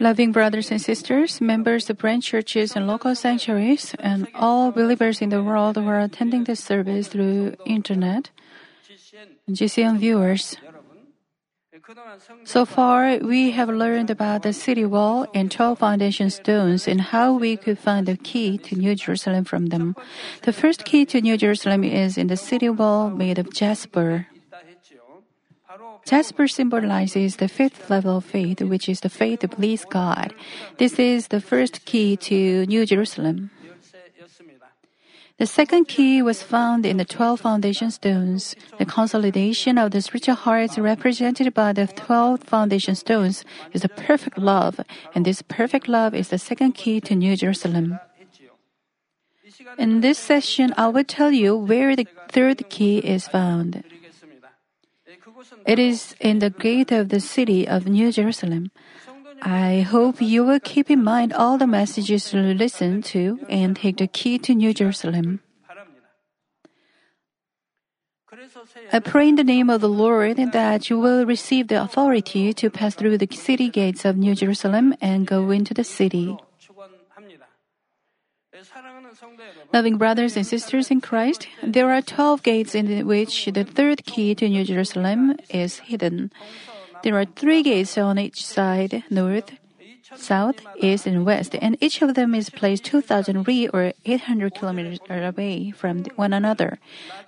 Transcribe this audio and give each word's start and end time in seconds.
Loving 0.00 0.32
brothers 0.32 0.70
and 0.70 0.80
sisters, 0.80 1.40
members 1.40 1.88
of 1.88 1.98
branch 1.98 2.26
churches 2.26 2.74
and 2.74 2.86
local 2.86 3.14
sanctuaries, 3.14 3.94
and 3.98 4.26
all 4.34 4.72
believers 4.72 5.20
in 5.22 5.28
the 5.30 5.42
world 5.42 5.76
who 5.76 5.86
are 5.86 6.00
attending 6.00 6.44
this 6.44 6.60
service 6.60 7.08
through 7.08 7.54
internet, 7.64 8.30
GCN 9.48 9.98
viewers. 9.98 10.56
So 12.44 12.64
far, 12.64 13.18
we 13.18 13.50
have 13.52 13.68
learned 13.68 14.10
about 14.10 14.42
the 14.42 14.52
city 14.52 14.84
wall 14.84 15.26
and 15.34 15.50
12 15.50 15.78
foundation 15.78 16.30
stones 16.30 16.86
and 16.86 17.00
how 17.00 17.32
we 17.32 17.56
could 17.56 17.78
find 17.78 18.06
the 18.06 18.16
key 18.16 18.58
to 18.58 18.76
New 18.76 18.94
Jerusalem 18.94 19.44
from 19.44 19.66
them. 19.66 19.96
The 20.42 20.52
first 20.52 20.84
key 20.84 21.04
to 21.06 21.20
New 21.20 21.36
Jerusalem 21.36 21.82
is 21.84 22.16
in 22.16 22.28
the 22.28 22.36
city 22.36 22.68
wall 22.68 23.10
made 23.10 23.38
of 23.38 23.52
jasper. 23.52 24.26
Jasper 26.04 26.48
symbolizes 26.48 27.36
the 27.36 27.48
fifth 27.48 27.88
level 27.88 28.18
of 28.18 28.24
faith, 28.24 28.60
which 28.60 28.88
is 28.88 29.00
the 29.00 29.08
faith 29.08 29.40
to 29.40 29.48
please 29.48 29.84
God. 29.84 30.34
This 30.78 30.98
is 30.98 31.28
the 31.28 31.40
first 31.40 31.84
key 31.84 32.16
to 32.28 32.66
New 32.66 32.84
Jerusalem. 32.84 33.50
The 35.38 35.46
second 35.46 35.88
key 35.88 36.22
was 36.22 36.42
found 36.42 36.84
in 36.86 36.98
the 36.98 37.04
12 37.04 37.40
foundation 37.40 37.90
stones. 37.90 38.54
The 38.78 38.84
consolidation 38.84 39.78
of 39.78 39.90
the 39.90 40.02
spiritual 40.02 40.34
hearts 40.34 40.78
represented 40.78 41.54
by 41.54 41.72
the 41.72 41.86
12 41.86 42.44
foundation 42.44 42.94
stones 42.94 43.44
is 43.72 43.82
the 43.82 43.88
perfect 43.88 44.38
love, 44.38 44.80
and 45.14 45.24
this 45.24 45.42
perfect 45.42 45.88
love 45.88 46.14
is 46.14 46.28
the 46.28 46.38
second 46.38 46.72
key 46.72 47.00
to 47.00 47.16
New 47.16 47.36
Jerusalem. 47.36 47.98
In 49.78 50.00
this 50.00 50.18
session, 50.18 50.74
I 50.76 50.88
will 50.88 51.04
tell 51.04 51.32
you 51.32 51.56
where 51.56 51.96
the 51.96 52.06
third 52.28 52.68
key 52.68 52.98
is 52.98 53.26
found. 53.26 53.82
It 55.66 55.78
is 55.78 56.14
in 56.20 56.38
the 56.38 56.50
gate 56.50 56.92
of 56.92 57.08
the 57.08 57.20
city 57.20 57.66
of 57.66 57.86
New 57.86 58.12
Jerusalem. 58.12 58.70
I 59.42 59.80
hope 59.80 60.20
you 60.22 60.44
will 60.44 60.60
keep 60.60 60.90
in 60.90 61.02
mind 61.02 61.32
all 61.32 61.58
the 61.58 61.66
messages 61.66 62.32
you 62.32 62.40
listen 62.54 63.02
to 63.14 63.40
and 63.48 63.74
take 63.74 63.96
the 63.96 64.06
key 64.06 64.38
to 64.38 64.54
New 64.54 64.72
Jerusalem. 64.72 65.40
I 68.92 68.98
pray 68.98 69.28
in 69.28 69.36
the 69.36 69.44
name 69.44 69.68
of 69.68 69.80
the 69.80 69.88
Lord 69.88 70.36
that 70.36 70.90
you 70.90 70.98
will 70.98 71.26
receive 71.26 71.68
the 71.68 71.82
authority 71.82 72.52
to 72.54 72.70
pass 72.70 72.94
through 72.94 73.18
the 73.18 73.28
city 73.30 73.68
gates 73.68 74.04
of 74.04 74.16
New 74.16 74.34
Jerusalem 74.34 74.94
and 75.00 75.26
go 75.26 75.50
into 75.50 75.74
the 75.74 75.84
city. 75.84 76.36
Loving 79.72 79.98
brothers 79.98 80.36
and 80.36 80.46
sisters 80.46 80.90
in 80.90 81.00
Christ, 81.00 81.48
there 81.62 81.90
are 81.90 82.02
12 82.02 82.42
gates 82.42 82.74
in 82.74 83.06
which 83.06 83.46
the 83.46 83.64
third 83.64 84.04
key 84.04 84.34
to 84.34 84.48
New 84.48 84.64
Jerusalem 84.64 85.36
is 85.50 85.80
hidden. 85.80 86.30
There 87.02 87.18
are 87.18 87.24
three 87.24 87.62
gates 87.62 87.98
on 87.98 88.18
each 88.18 88.44
side 88.44 89.02
north, 89.10 89.52
south, 90.14 90.56
east, 90.76 91.06
and 91.06 91.24
west, 91.24 91.54
and 91.60 91.76
each 91.80 92.02
of 92.02 92.14
them 92.14 92.34
is 92.34 92.50
placed 92.50 92.84
2,000 92.84 93.46
ri 93.46 93.68
or 93.68 93.92
800 94.04 94.54
kilometers 94.54 94.98
away 95.08 95.72
from 95.72 96.04
one 96.16 96.32
another. 96.32 96.78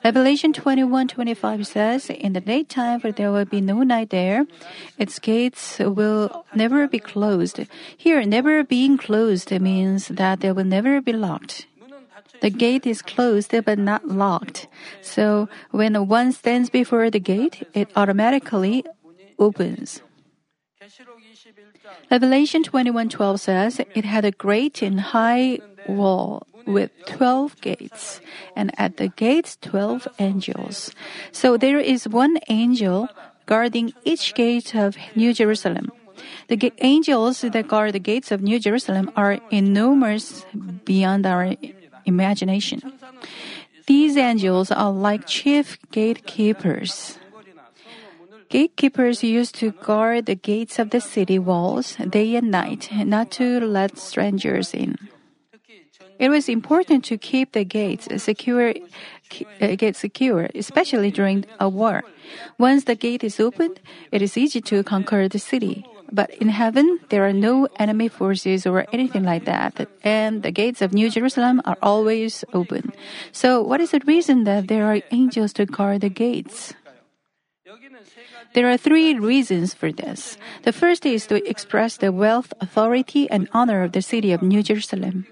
Revelation 0.04 0.52
21:25 0.52 1.66
says, 1.66 2.10
"In 2.10 2.34
the 2.34 2.40
daytime, 2.40 3.00
for 3.00 3.10
there 3.10 3.32
will 3.32 3.46
be 3.46 3.60
no 3.60 3.82
night 3.82 4.10
there, 4.10 4.46
its 4.98 5.18
gates 5.18 5.78
will 5.78 6.44
never 6.54 6.86
be 6.86 6.98
closed." 6.98 7.60
Here, 7.96 8.22
never 8.24 8.62
being 8.62 8.96
closed 8.96 9.50
means 9.60 10.08
that 10.08 10.40
they 10.40 10.52
will 10.52 10.68
never 10.68 11.00
be 11.00 11.12
locked. 11.12 11.66
The 12.40 12.50
gate 12.50 12.86
is 12.86 13.02
closed 13.02 13.54
but 13.64 13.78
not 13.78 14.08
locked. 14.08 14.66
So 15.02 15.48
when 15.70 15.94
one 16.08 16.32
stands 16.32 16.70
before 16.70 17.10
the 17.10 17.20
gate, 17.20 17.66
it 17.74 17.88
automatically 17.96 18.84
opens. 19.38 20.02
Revelation 22.10 22.62
21:12 22.62 23.40
says 23.40 23.80
it 23.80 24.04
had 24.04 24.24
a 24.24 24.30
great 24.30 24.82
and 24.82 25.00
high 25.16 25.58
wall 25.88 26.46
with 26.66 26.90
12 27.06 27.60
gates 27.60 28.20
and 28.56 28.72
at 28.78 28.96
the 28.96 29.08
gates 29.08 29.56
12 29.60 30.08
angels. 30.18 30.92
So 31.32 31.56
there 31.56 31.80
is 31.80 32.08
one 32.08 32.38
angel 32.48 33.08
guarding 33.46 33.92
each 34.04 34.34
gate 34.34 34.74
of 34.74 34.96
New 35.14 35.32
Jerusalem. 35.34 35.92
The 36.48 36.56
ga- 36.56 36.72
angels 36.80 37.40
that 37.40 37.68
guard 37.68 37.92
the 37.92 37.98
gates 37.98 38.30
of 38.30 38.42
New 38.42 38.58
Jerusalem 38.58 39.10
are 39.16 39.40
enormous 39.50 40.46
beyond 40.84 41.26
our 41.26 41.56
imagination. 42.06 42.80
These 43.86 44.16
angels 44.16 44.70
are 44.70 44.92
like 44.92 45.26
chief 45.26 45.78
gatekeepers. 45.90 47.18
Gatekeepers 48.48 49.22
used 49.24 49.56
to 49.56 49.72
guard 49.72 50.26
the 50.26 50.36
gates 50.36 50.78
of 50.78 50.90
the 50.90 51.00
city 51.00 51.38
walls 51.38 51.96
day 51.96 52.36
and 52.36 52.50
night, 52.50 52.88
not 52.92 53.30
to 53.32 53.60
let 53.60 53.98
strangers 53.98 54.72
in. 54.72 54.96
It 56.18 56.28
was 56.28 56.48
important 56.48 57.04
to 57.06 57.18
keep 57.18 57.52
the 57.52 57.64
gates 57.64 58.06
secure, 58.22 58.74
uh, 59.60 59.74
gates 59.74 59.98
secure, 59.98 60.48
especially 60.54 61.10
during 61.10 61.44
a 61.58 61.68
war. 61.68 62.04
Once 62.58 62.84
the 62.84 62.94
gate 62.94 63.24
is 63.24 63.40
opened, 63.40 63.80
it 64.12 64.22
is 64.22 64.36
easy 64.36 64.60
to 64.60 64.84
conquer 64.84 65.28
the 65.28 65.40
city. 65.40 65.84
But 66.12 66.30
in 66.40 66.48
heaven, 66.48 67.00
there 67.08 67.26
are 67.26 67.32
no 67.32 67.68
enemy 67.78 68.08
forces 68.08 68.66
or 68.66 68.86
anything 68.92 69.24
like 69.24 69.44
that, 69.46 69.88
and 70.02 70.42
the 70.42 70.52
gates 70.52 70.82
of 70.82 70.92
New 70.92 71.10
Jerusalem 71.10 71.62
are 71.64 71.78
always 71.82 72.44
open. 72.52 72.92
So, 73.32 73.62
what 73.62 73.80
is 73.80 73.90
the 73.90 74.00
reason 74.06 74.44
that 74.44 74.68
there 74.68 74.86
are 74.86 75.02
angels 75.10 75.52
to 75.54 75.66
guard 75.66 76.02
the 76.02 76.10
gates? 76.10 76.74
There 78.54 78.70
are 78.70 78.76
three 78.76 79.18
reasons 79.18 79.74
for 79.74 79.90
this. 79.90 80.38
The 80.62 80.72
first 80.72 81.04
is 81.04 81.26
to 81.26 81.42
express 81.48 81.96
the 81.96 82.12
wealth, 82.12 82.52
authority, 82.60 83.28
and 83.28 83.48
honor 83.52 83.82
of 83.82 83.92
the 83.92 84.02
city 84.02 84.30
of 84.30 84.42
New 84.42 84.62
Jerusalem. 84.62 85.26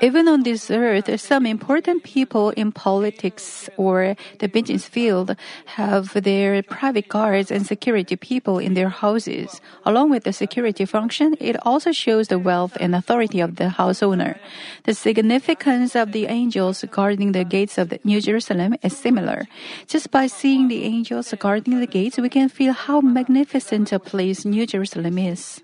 Even 0.00 0.28
on 0.28 0.42
this 0.42 0.70
earth, 0.70 1.08
some 1.20 1.46
important 1.46 2.04
people 2.04 2.50
in 2.50 2.70
politics 2.70 3.68
or 3.76 4.14
the 4.38 4.48
business 4.48 4.86
field 4.86 5.34
have 5.66 6.12
their 6.14 6.62
private 6.62 7.08
guards 7.08 7.50
and 7.50 7.66
security 7.66 8.14
people 8.14 8.58
in 8.58 8.74
their 8.74 8.88
houses. 8.88 9.60
Along 9.84 10.10
with 10.10 10.24
the 10.24 10.32
security 10.32 10.84
function, 10.84 11.34
it 11.40 11.56
also 11.66 11.90
shows 11.90 12.28
the 12.28 12.38
wealth 12.38 12.76
and 12.78 12.94
authority 12.94 13.40
of 13.40 13.56
the 13.56 13.70
house 13.70 14.02
owner. 14.02 14.38
The 14.84 14.94
significance 14.94 15.96
of 15.96 16.12
the 16.12 16.26
angels 16.26 16.84
guarding 16.90 17.32
the 17.32 17.44
gates 17.44 17.76
of 17.76 17.92
New 18.04 18.20
Jerusalem 18.20 18.76
is 18.82 18.96
similar. 18.96 19.48
Just 19.88 20.10
by 20.12 20.28
seeing 20.28 20.68
the 20.68 20.84
angels 20.84 21.34
guarding 21.38 21.80
the 21.80 21.88
gates, 21.88 22.18
we 22.18 22.28
can 22.28 22.48
feel 22.48 22.74
how 22.74 23.00
magnificent 23.00 23.90
a 23.90 23.98
place 23.98 24.44
New 24.44 24.66
Jerusalem 24.66 25.18
is. 25.18 25.63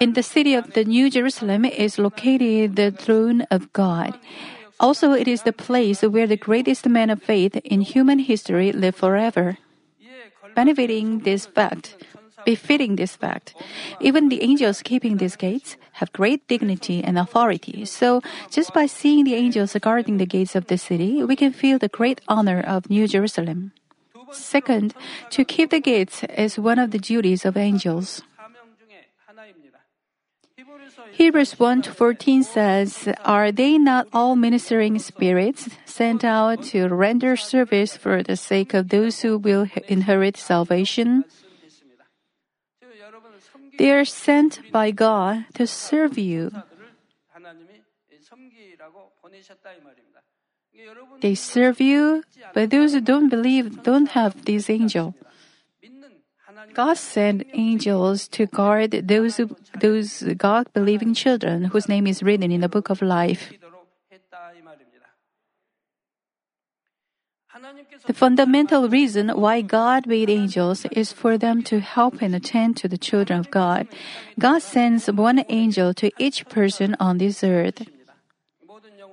In 0.00 0.14
the 0.14 0.22
city 0.22 0.54
of 0.54 0.74
the 0.74 0.84
New 0.84 1.08
Jerusalem 1.08 1.64
is 1.64 1.98
located 1.98 2.74
the 2.74 2.90
throne 2.90 3.42
of 3.50 3.72
God. 3.72 4.18
Also, 4.80 5.12
it 5.12 5.28
is 5.28 5.42
the 5.42 5.52
place 5.52 6.02
where 6.02 6.26
the 6.26 6.36
greatest 6.36 6.88
men 6.88 7.10
of 7.10 7.22
faith 7.22 7.56
in 7.62 7.80
human 7.80 8.18
history 8.18 8.72
live 8.72 8.96
forever. 8.96 9.58
Benefiting 10.54 11.20
this 11.20 11.46
fact, 11.46 11.94
befitting 12.44 12.96
this 12.96 13.14
fact, 13.14 13.54
even 14.00 14.28
the 14.28 14.42
angels 14.42 14.82
keeping 14.82 15.16
these 15.16 15.36
gates 15.36 15.76
have 16.02 16.12
great 16.12 16.46
dignity 16.48 17.02
and 17.02 17.16
authority. 17.16 17.84
So, 17.84 18.20
just 18.50 18.74
by 18.74 18.86
seeing 18.86 19.24
the 19.24 19.34
angels 19.34 19.76
guarding 19.80 20.18
the 20.18 20.26
gates 20.26 20.56
of 20.56 20.66
the 20.66 20.78
city, 20.78 21.22
we 21.22 21.36
can 21.36 21.52
feel 21.52 21.78
the 21.78 21.88
great 21.88 22.20
honor 22.26 22.60
of 22.60 22.90
New 22.90 23.06
Jerusalem. 23.06 23.72
Second, 24.32 24.94
to 25.30 25.44
keep 25.44 25.70
the 25.70 25.80
gates 25.80 26.24
is 26.36 26.58
one 26.58 26.80
of 26.80 26.90
the 26.90 26.98
duties 26.98 27.44
of 27.44 27.56
angels. 27.56 28.22
Hebrews 31.14 31.60
1 31.60 31.82
to 31.82 31.90
14 31.92 32.42
says, 32.42 33.08
Are 33.24 33.52
they 33.52 33.78
not 33.78 34.08
all 34.12 34.34
ministering 34.34 34.98
spirits 34.98 35.68
sent 35.84 36.24
out 36.24 36.64
to 36.74 36.88
render 36.88 37.36
service 37.36 37.96
for 37.96 38.22
the 38.22 38.36
sake 38.36 38.74
of 38.74 38.88
those 38.88 39.22
who 39.22 39.38
will 39.38 39.68
inherit 39.86 40.36
salvation? 40.36 41.24
They 43.78 43.92
are 43.92 44.04
sent 44.04 44.72
by 44.72 44.90
God 44.90 45.46
to 45.54 45.66
serve 45.66 46.18
you. 46.18 46.50
They 51.20 51.34
serve 51.34 51.80
you, 51.80 52.24
but 52.54 52.70
those 52.70 52.92
who 52.92 53.00
don't 53.00 53.28
believe 53.28 53.82
don't 53.84 54.10
have 54.18 54.44
this 54.44 54.68
angel. 54.68 55.14
God 56.72 56.96
sent 56.96 57.44
angels 57.52 58.28
to 58.28 58.46
guard 58.46 58.92
those 58.92 59.40
those 59.78 60.22
God 60.38 60.72
believing 60.72 61.12
children 61.14 61.64
whose 61.64 61.88
name 61.88 62.06
is 62.06 62.22
written 62.22 62.50
in 62.50 62.60
the 62.60 62.68
book 62.68 62.88
of 62.88 63.02
life. 63.02 63.52
The 68.06 68.14
fundamental 68.14 68.88
reason 68.88 69.28
why 69.30 69.62
God 69.62 70.06
made 70.06 70.28
angels 70.28 70.84
is 70.90 71.12
for 71.12 71.38
them 71.38 71.62
to 71.64 71.80
help 71.80 72.20
and 72.20 72.34
attend 72.34 72.76
to 72.78 72.88
the 72.88 72.98
children 72.98 73.38
of 73.38 73.50
God. 73.50 73.86
God 74.38 74.60
sends 74.60 75.06
one 75.06 75.44
angel 75.48 75.94
to 75.94 76.10
each 76.18 76.48
person 76.48 76.96
on 76.98 77.18
this 77.18 77.44
earth, 77.44 77.86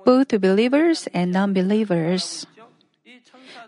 both 0.04 0.28
to 0.28 0.38
believers 0.38 1.08
and 1.14 1.32
non 1.32 1.54
believers. 1.54 2.46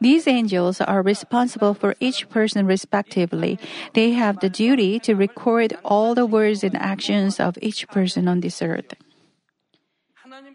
These 0.00 0.26
angels 0.26 0.80
are 0.80 1.02
responsible 1.02 1.74
for 1.74 1.94
each 2.00 2.28
person 2.28 2.66
respectively. 2.66 3.58
They 3.94 4.10
have 4.12 4.40
the 4.40 4.50
duty 4.50 4.98
to 5.00 5.14
record 5.14 5.76
all 5.84 6.14
the 6.14 6.26
words 6.26 6.64
and 6.64 6.76
actions 6.76 7.40
of 7.40 7.58
each 7.62 7.88
person 7.88 8.28
on 8.28 8.40
this 8.40 8.62
earth. 8.62 8.94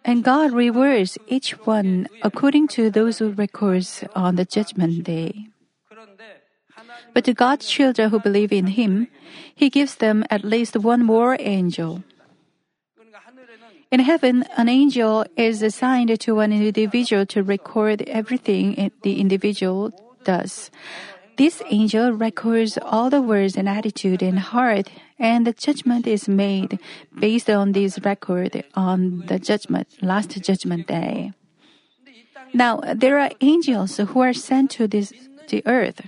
And 0.04 0.24
God 0.24 0.52
rewards 0.54 1.18
each 1.28 1.52
one 1.66 2.08
according 2.22 2.68
to 2.80 2.90
those 2.90 3.20
who 3.20 3.32
records 3.32 4.04
on 4.16 4.36
the 4.36 4.46
judgment 4.46 5.04
day. 5.04 5.48
But 7.14 7.26
to 7.26 7.34
God's 7.34 7.68
children 7.68 8.10
who 8.10 8.20
believe 8.20 8.52
in 8.52 8.68
Him, 8.68 9.08
He 9.56 9.70
gives 9.70 9.96
them 9.96 10.24
at 10.30 10.44
least 10.44 10.78
one 10.78 11.04
more 11.04 11.38
angel. 11.40 12.04
In 13.92 14.02
heaven, 14.02 14.46
an 14.56 14.70
angel 14.70 15.26
is 15.36 15.64
assigned 15.64 16.20
to 16.20 16.40
an 16.42 16.54
individual 16.54 17.26
to 17.26 17.42
record 17.42 18.04
everything 18.04 18.92
the 19.02 19.20
individual 19.20 19.92
does. 20.24 20.70
This 21.38 21.64
angel 21.72 22.12
records 22.12 22.78
all 22.84 23.10
the 23.10 23.22
words 23.22 23.58
and 23.58 23.68
attitude 23.68 24.22
and 24.22 24.38
heart, 24.38 24.92
and 25.18 25.48
the 25.48 25.54
judgment 25.54 26.06
is 26.06 26.30
made 26.30 26.78
based 27.18 27.50
on 27.50 27.72
this 27.72 27.98
record 28.06 28.64
on 28.76 29.26
the 29.26 29.40
judgment, 29.40 29.88
last 30.04 30.40
judgment 30.40 30.86
day. 30.86 31.32
Now, 32.54 32.82
there 32.94 33.18
are 33.18 33.32
angels 33.42 33.98
who 33.98 34.22
are 34.22 34.34
sent 34.34 34.70
to 34.72 34.88
this, 34.88 35.12
the 35.48 35.64
earth. 35.66 36.02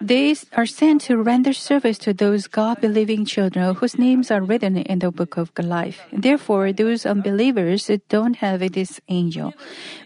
They 0.00 0.36
are 0.52 0.66
sent 0.66 1.02
to 1.08 1.16
render 1.16 1.52
service 1.52 1.96
to 2.04 2.12
those 2.12 2.46
God 2.46 2.80
believing 2.80 3.24
children 3.24 3.74
whose 3.74 3.98
names 3.98 4.30
are 4.30 4.42
written 4.42 4.76
in 4.76 4.98
the 4.98 5.10
book 5.10 5.36
of 5.36 5.50
life. 5.58 6.02
Therefore, 6.12 6.72
those 6.72 7.06
unbelievers 7.06 7.90
don't 8.08 8.36
have 8.36 8.60
this 8.72 9.00
angel. 9.08 9.54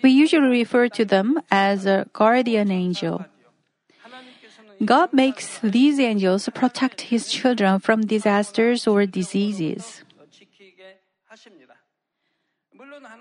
We 0.03 0.11
usually 0.11 0.49
refer 0.49 0.89
to 0.91 1.05
them 1.05 1.41
as 1.51 1.87
a 1.87 2.07
guardian 2.13 2.71
angel. 2.71 3.27
God 4.85 5.13
makes 5.13 5.59
these 5.59 5.99
angels 5.99 6.49
protect 6.55 7.13
his 7.13 7.29
children 7.29 7.81
from 7.81 8.07
disasters 8.07 8.87
or 8.87 9.05
diseases. 9.07 10.03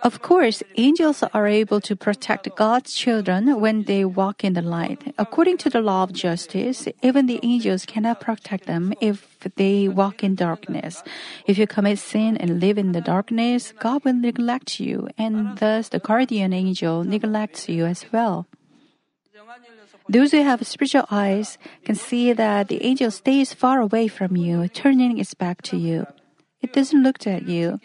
Of 0.01 0.21
course, 0.21 0.63
angels 0.77 1.23
are 1.33 1.47
able 1.47 1.81
to 1.81 1.95
protect 1.95 2.55
God's 2.55 2.93
children 2.93 3.59
when 3.59 3.83
they 3.83 4.05
walk 4.05 4.43
in 4.43 4.53
the 4.53 4.61
light. 4.61 5.13
According 5.17 5.57
to 5.57 5.69
the 5.69 5.81
law 5.81 6.03
of 6.03 6.13
justice, 6.13 6.87
even 7.03 7.25
the 7.25 7.39
angels 7.43 7.85
cannot 7.85 8.21
protect 8.21 8.65
them 8.65 8.93
if 9.01 9.37
they 9.55 9.87
walk 9.87 10.23
in 10.23 10.35
darkness. 10.35 11.03
If 11.45 11.57
you 11.57 11.67
commit 11.67 11.99
sin 11.99 12.37
and 12.37 12.59
live 12.59 12.77
in 12.77 12.93
the 12.93 13.01
darkness, 13.01 13.73
God 13.79 14.03
will 14.05 14.13
neglect 14.13 14.79
you, 14.79 15.09
and 15.17 15.57
thus 15.57 15.89
the 15.89 15.99
guardian 15.99 16.53
angel 16.53 17.03
neglects 17.03 17.67
you 17.67 17.85
as 17.85 18.05
well. 18.11 18.47
Those 20.07 20.31
who 20.31 20.41
have 20.41 20.65
spiritual 20.65 21.05
eyes 21.11 21.57
can 21.85 21.95
see 21.95 22.33
that 22.33 22.67
the 22.67 22.83
angel 22.83 23.11
stays 23.11 23.53
far 23.53 23.79
away 23.79 24.07
from 24.07 24.35
you, 24.35 24.67
turning 24.67 25.19
its 25.19 25.33
back 25.33 25.61
to 25.69 25.77
you. 25.77 26.07
It 26.61 26.73
doesn't 26.73 27.03
look 27.03 27.25
at 27.27 27.47
you. 27.47 27.79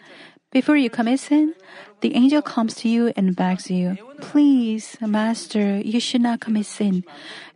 Before 0.55 0.77
you 0.77 0.89
commit 0.89 1.19
sin, 1.19 1.53
the 1.99 2.15
angel 2.15 2.41
comes 2.41 2.75
to 2.75 2.87
you 2.87 3.11
and 3.17 3.35
begs 3.35 3.69
you, 3.69 3.97
Please, 4.21 4.95
Master, 5.01 5.83
you 5.83 5.99
should 5.99 6.21
not 6.21 6.39
commit 6.39 6.65
sin. 6.65 7.03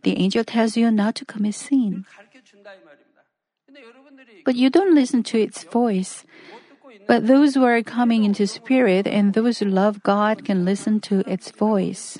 The 0.02 0.18
angel 0.20 0.44
tells 0.44 0.76
you 0.76 0.90
not 0.90 1.14
to 1.14 1.24
commit 1.24 1.54
sin. 1.54 2.04
But 4.44 4.56
you 4.56 4.68
don't 4.68 4.94
listen 4.94 5.22
to 5.32 5.40
its 5.40 5.64
voice. 5.64 6.26
But 7.08 7.26
those 7.26 7.54
who 7.54 7.64
are 7.64 7.80
coming 7.82 8.24
into 8.24 8.46
spirit 8.46 9.06
and 9.08 9.32
those 9.32 9.60
who 9.60 9.72
love 9.72 10.02
God 10.02 10.44
can 10.44 10.66
listen 10.66 11.00
to 11.08 11.24
its 11.24 11.50
voice. 11.50 12.18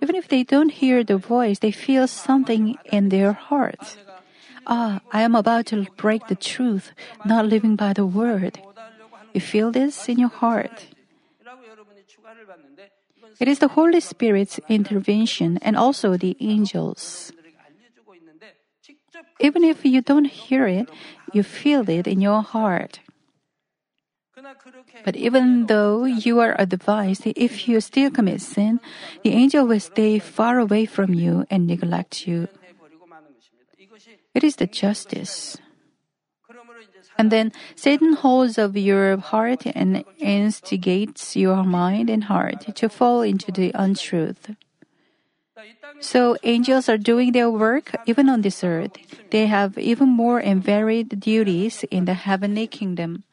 Even 0.00 0.16
if 0.16 0.26
they 0.28 0.42
don't 0.42 0.72
hear 0.72 1.04
the 1.04 1.18
voice, 1.18 1.58
they 1.58 1.70
feel 1.70 2.08
something 2.08 2.78
in 2.90 3.10
their 3.10 3.34
hearts. 3.34 3.98
Ah, 4.66 5.00
I 5.12 5.20
am 5.20 5.34
about 5.34 5.66
to 5.66 5.84
break 5.98 6.28
the 6.28 6.34
truth, 6.34 6.92
not 7.26 7.44
living 7.44 7.76
by 7.76 7.92
the 7.92 8.06
word. 8.06 8.56
You 9.32 9.40
feel 9.40 9.70
this 9.70 10.08
in 10.08 10.18
your 10.18 10.28
heart. 10.28 10.86
It 13.40 13.48
is 13.48 13.58
the 13.58 13.68
Holy 13.68 14.00
Spirit's 14.00 14.60
intervention 14.68 15.58
and 15.62 15.76
also 15.76 16.16
the 16.16 16.36
angels. 16.40 17.32
Even 19.40 19.64
if 19.64 19.84
you 19.84 20.00
don't 20.00 20.26
hear 20.26 20.66
it, 20.66 20.88
you 21.32 21.42
feel 21.42 21.88
it 21.88 22.06
in 22.06 22.20
your 22.20 22.42
heart. 22.42 23.00
But 25.04 25.16
even 25.16 25.66
though 25.66 26.04
you 26.04 26.40
are 26.40 26.56
advised, 26.58 27.22
if 27.26 27.68
you 27.68 27.80
still 27.80 28.10
commit 28.10 28.40
sin, 28.40 28.80
the 29.22 29.30
angel 29.30 29.66
will 29.66 29.80
stay 29.80 30.18
far 30.18 30.58
away 30.58 30.86
from 30.86 31.14
you 31.14 31.46
and 31.50 31.66
neglect 31.66 32.26
you. 32.26 32.48
It 34.34 34.44
is 34.44 34.56
the 34.56 34.66
justice. 34.66 35.56
And 37.18 37.30
then 37.30 37.52
Satan 37.76 38.14
holds 38.14 38.58
of 38.58 38.76
your 38.76 39.16
heart 39.18 39.66
and 39.66 40.04
instigates 40.18 41.36
your 41.36 41.62
mind 41.62 42.10
and 42.10 42.24
heart 42.24 42.74
to 42.74 42.88
fall 42.88 43.22
into 43.22 43.52
the 43.52 43.70
untruth. 43.74 44.50
So 46.00 46.36
angels 46.42 46.88
are 46.88 46.98
doing 46.98 47.32
their 47.32 47.50
work 47.50 47.94
even 48.06 48.28
on 48.28 48.42
this 48.42 48.64
earth. 48.64 48.96
They 49.30 49.46
have 49.46 49.78
even 49.78 50.08
more 50.08 50.38
and 50.40 50.62
varied 50.62 51.20
duties 51.20 51.84
in 51.90 52.06
the 52.06 52.14
heavenly 52.14 52.66
kingdom. 52.66 53.24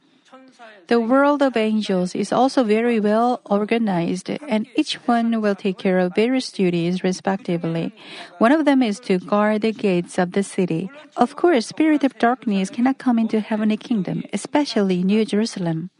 The 0.89 0.99
world 0.99 1.43
of 1.43 1.55
angels 1.55 2.15
is 2.15 2.33
also 2.33 2.63
very 2.63 2.99
well 2.99 3.41
organized, 3.45 4.31
and 4.49 4.65
each 4.75 4.95
one 5.05 5.39
will 5.39 5.53
take 5.53 5.77
care 5.77 5.99
of 5.99 6.15
various 6.15 6.51
duties 6.51 7.03
respectively. 7.03 7.93
One 8.39 8.51
of 8.51 8.65
them 8.65 8.81
is 8.81 8.99
to 9.01 9.19
guard 9.19 9.61
the 9.61 9.71
gates 9.71 10.17
of 10.17 10.31
the 10.31 10.41
city. 10.41 10.89
Of 11.15 11.35
course, 11.35 11.67
spirit 11.67 12.03
of 12.03 12.17
darkness 12.17 12.71
cannot 12.71 12.97
come 12.97 13.19
into 13.19 13.39
heavenly 13.39 13.77
kingdom, 13.77 14.23
especially 14.33 15.03
New 15.03 15.25
Jerusalem. 15.25 15.91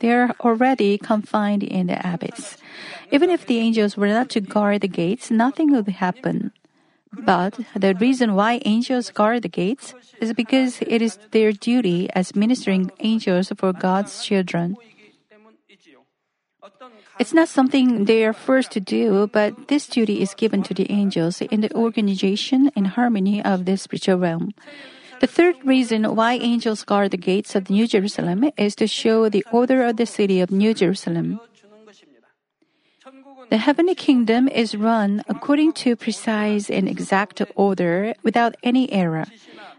They 0.00 0.12
are 0.12 0.32
already 0.40 0.96
confined 0.96 1.62
in 1.62 1.88
the 1.88 2.00
abyss. 2.00 2.56
Even 3.12 3.28
if 3.28 3.44
the 3.44 3.58
angels 3.58 3.98
were 3.98 4.08
not 4.08 4.30
to 4.30 4.40
guard 4.40 4.80
the 4.80 4.88
gates, 4.88 5.30
nothing 5.30 5.72
would 5.72 5.88
happen. 5.88 6.52
But 7.12 7.58
the 7.74 7.94
reason 7.94 8.34
why 8.34 8.60
angels 8.64 9.10
guard 9.10 9.42
the 9.42 9.48
gates 9.48 9.94
is 10.20 10.32
because 10.32 10.82
it 10.82 11.00
is 11.00 11.18
their 11.30 11.52
duty 11.52 12.08
as 12.14 12.36
ministering 12.36 12.90
angels 13.00 13.52
for 13.56 13.72
God's 13.72 14.24
children. 14.24 14.76
It's 17.18 17.32
not 17.32 17.48
something 17.48 18.04
they 18.04 18.24
are 18.26 18.34
forced 18.34 18.72
to 18.72 18.80
do, 18.80 19.28
but 19.32 19.68
this 19.68 19.86
duty 19.86 20.20
is 20.20 20.34
given 20.34 20.62
to 20.64 20.74
the 20.74 20.90
angels 20.90 21.40
in 21.40 21.62
the 21.62 21.72
organization 21.74 22.70
and 22.76 22.88
harmony 22.88 23.42
of 23.42 23.64
the 23.64 23.76
spiritual 23.78 24.18
realm. 24.18 24.52
The 25.20 25.26
third 25.26 25.56
reason 25.64 26.14
why 26.14 26.34
angels 26.34 26.84
guard 26.84 27.12
the 27.12 27.16
gates 27.16 27.54
of 27.54 27.70
New 27.70 27.86
Jerusalem 27.86 28.50
is 28.58 28.76
to 28.76 28.86
show 28.86 29.30
the 29.30 29.46
order 29.50 29.82
of 29.82 29.96
the 29.96 30.04
city 30.04 30.40
of 30.40 30.50
New 30.50 30.74
Jerusalem. 30.74 31.40
The 33.48 33.58
heavenly 33.58 33.94
kingdom 33.94 34.48
is 34.48 34.74
run 34.74 35.22
according 35.28 35.72
to 35.84 35.94
precise 35.94 36.68
and 36.68 36.88
exact 36.88 37.40
order 37.54 38.14
without 38.22 38.56
any 38.62 38.90
error, 38.92 39.26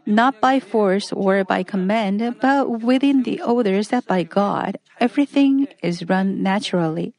not 0.06 0.40
by 0.40 0.60
force 0.60 1.12
or 1.12 1.44
by 1.44 1.64
command, 1.64 2.36
but 2.40 2.82
within 2.82 3.24
the 3.24 3.42
order 3.42 3.84
set 3.84 4.08
by 4.08 4.24
God. 4.24 4.80
Everything 5.00 5.68
is 5.84 6.08
run 6.08 6.42
naturally. 6.42 7.14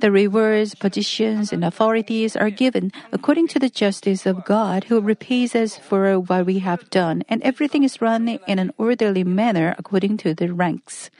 The 0.00 0.10
rewards, 0.10 0.74
positions, 0.74 1.52
and 1.52 1.62
authorities 1.62 2.34
are 2.34 2.48
given 2.48 2.90
according 3.12 3.48
to 3.48 3.58
the 3.58 3.68
justice 3.68 4.24
of 4.24 4.46
God 4.46 4.84
who 4.84 4.98
repays 4.98 5.54
us 5.54 5.76
for 5.76 6.18
what 6.18 6.46
we 6.46 6.60
have 6.60 6.88
done, 6.88 7.22
and 7.28 7.42
everything 7.42 7.84
is 7.84 8.00
run 8.00 8.40
in 8.48 8.58
an 8.58 8.72
orderly 8.78 9.24
manner 9.24 9.74
according 9.76 10.16
to 10.24 10.32
the 10.32 10.54
ranks. 10.54 11.10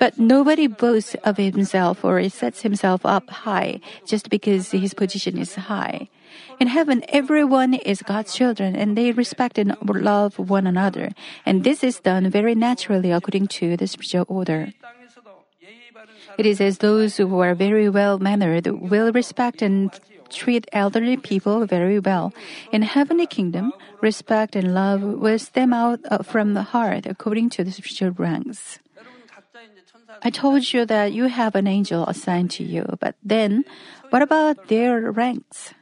But 0.00 0.18
nobody 0.18 0.66
boasts 0.66 1.14
of 1.22 1.36
himself 1.36 2.02
or 2.02 2.16
sets 2.32 2.62
himself 2.62 3.04
up 3.04 3.28
high 3.44 3.80
just 4.08 4.30
because 4.32 4.72
his 4.72 4.94
position 4.94 5.36
is 5.36 5.54
high. 5.68 6.08
In 6.58 6.68
heaven, 6.68 7.04
everyone 7.10 7.74
is 7.74 8.00
God's 8.00 8.32
children 8.32 8.74
and 8.74 8.96
they 8.96 9.12
respect 9.12 9.58
and 9.58 9.76
love 9.84 10.38
one 10.38 10.66
another. 10.66 11.12
And 11.44 11.64
this 11.64 11.84
is 11.84 12.00
done 12.00 12.30
very 12.30 12.54
naturally 12.54 13.12
according 13.12 13.48
to 13.60 13.76
the 13.76 13.86
spiritual 13.86 14.24
order. 14.28 14.72
It 16.38 16.46
is 16.46 16.60
as 16.60 16.78
those 16.78 17.18
who 17.18 17.38
are 17.40 17.54
very 17.54 17.90
well 17.90 18.18
mannered 18.18 18.66
will 18.66 19.12
respect 19.12 19.60
and 19.60 19.92
treat 20.30 20.64
elderly 20.72 21.18
people 21.18 21.66
very 21.66 21.98
well. 21.98 22.32
In 22.72 22.82
heavenly 22.82 23.26
kingdom, 23.26 23.74
respect 24.00 24.56
and 24.56 24.72
love 24.72 25.02
will 25.02 25.38
stem 25.38 25.74
out 25.74 26.00
uh, 26.08 26.22
from 26.22 26.54
the 26.54 26.72
heart 26.72 27.04
according 27.04 27.50
to 27.50 27.64
the 27.64 27.72
spiritual 27.72 28.12
ranks. 28.12 28.78
I 30.22 30.30
told 30.30 30.72
you 30.72 30.84
that 30.86 31.12
you 31.12 31.26
have 31.26 31.54
an 31.54 31.66
angel 31.66 32.06
assigned 32.06 32.50
to 32.52 32.64
you, 32.64 32.84
but 33.00 33.16
then 33.22 33.64
what 34.10 34.22
about 34.22 34.68
their 34.68 35.10
ranks? 35.10 35.72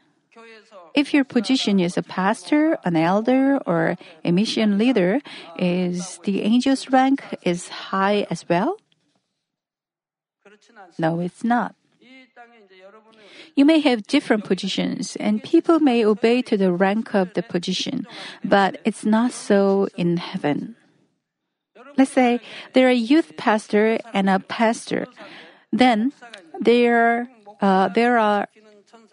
If 0.95 1.15
your 1.15 1.25
position 1.25 1.79
is 1.79 1.97
a 1.97 2.03
pastor, 2.03 2.79
an 2.85 2.97
elder, 2.97 3.59
or 3.67 3.97
a 4.25 4.33
mission 4.33 4.79
leader, 4.79 5.21
is 5.59 6.19
the 6.25 6.43
angel's 6.43 6.91
rank 6.91 7.23
is 7.43 7.69
high 7.69 8.27
as 8.31 8.49
well? 8.49 8.79
No, 10.99 11.21
it's 11.21 11.45
not. 11.45 11.75
You 13.55 13.65
may 13.65 13.81
have 13.81 14.07
different 14.07 14.45
positions, 14.45 15.17
and 15.17 15.43
people 15.43 15.81
may 15.81 16.05
obey 16.05 16.43
to 16.43 16.57
the 16.57 16.73
rank 16.73 17.15
of 17.15 17.35
the 17.35 17.43
position, 17.43 18.07
but 18.45 18.81
it's 18.85 19.05
not 19.05 19.33
so 19.33 19.89
in 19.97 20.17
heaven. 20.17 20.77
Let's 21.99 22.13
say 22.13 22.41
there 22.75 22.87
are 22.87 22.95
a 22.95 22.95
youth 22.95 23.37
pastor 23.37 23.99
and 24.15 24.31
a 24.31 24.39
pastor. 24.39 25.09
Then 25.73 26.13
there, 26.61 27.29
uh, 27.61 27.89
there 27.89 28.19
are 28.19 28.47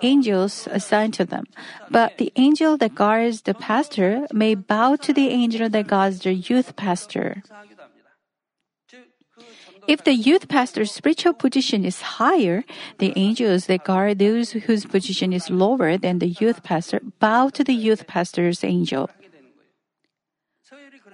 angels 0.04 0.68
assigned 0.70 1.16
to 1.16 1.26
them. 1.26 1.46
But 1.90 2.20
the 2.20 2.32
angel 2.36 2.78
that 2.78 2.94
guards 2.94 3.42
the 3.42 3.56
pastor 3.56 4.28
may 4.32 4.54
bow 4.54 4.98
to 4.98 5.12
the 5.14 5.30
angel 5.30 5.68
that 5.68 5.88
guards 5.88 6.20
the 6.20 6.34
youth 6.34 6.76
pastor. 6.76 7.42
If 9.88 10.04
the 10.04 10.14
youth 10.14 10.48
pastor's 10.48 10.92
spiritual 10.92 11.34
position 11.34 11.86
is 11.86 12.22
higher, 12.22 12.66
the 12.98 13.14
angels 13.16 13.66
that 13.66 13.84
guard 13.84 14.18
those 14.18 14.52
whose 14.52 14.86
position 14.86 15.34
is 15.34 15.50
lower 15.50 15.98
than 15.98 16.20
the 16.20 16.30
youth 16.30 16.64
pastor 16.64 17.02
bow 17.20 17.50
to 17.50 17.64
the 17.64 17.74
youth 17.74 18.06
pastor's 18.08 18.64
angel. 18.64 19.10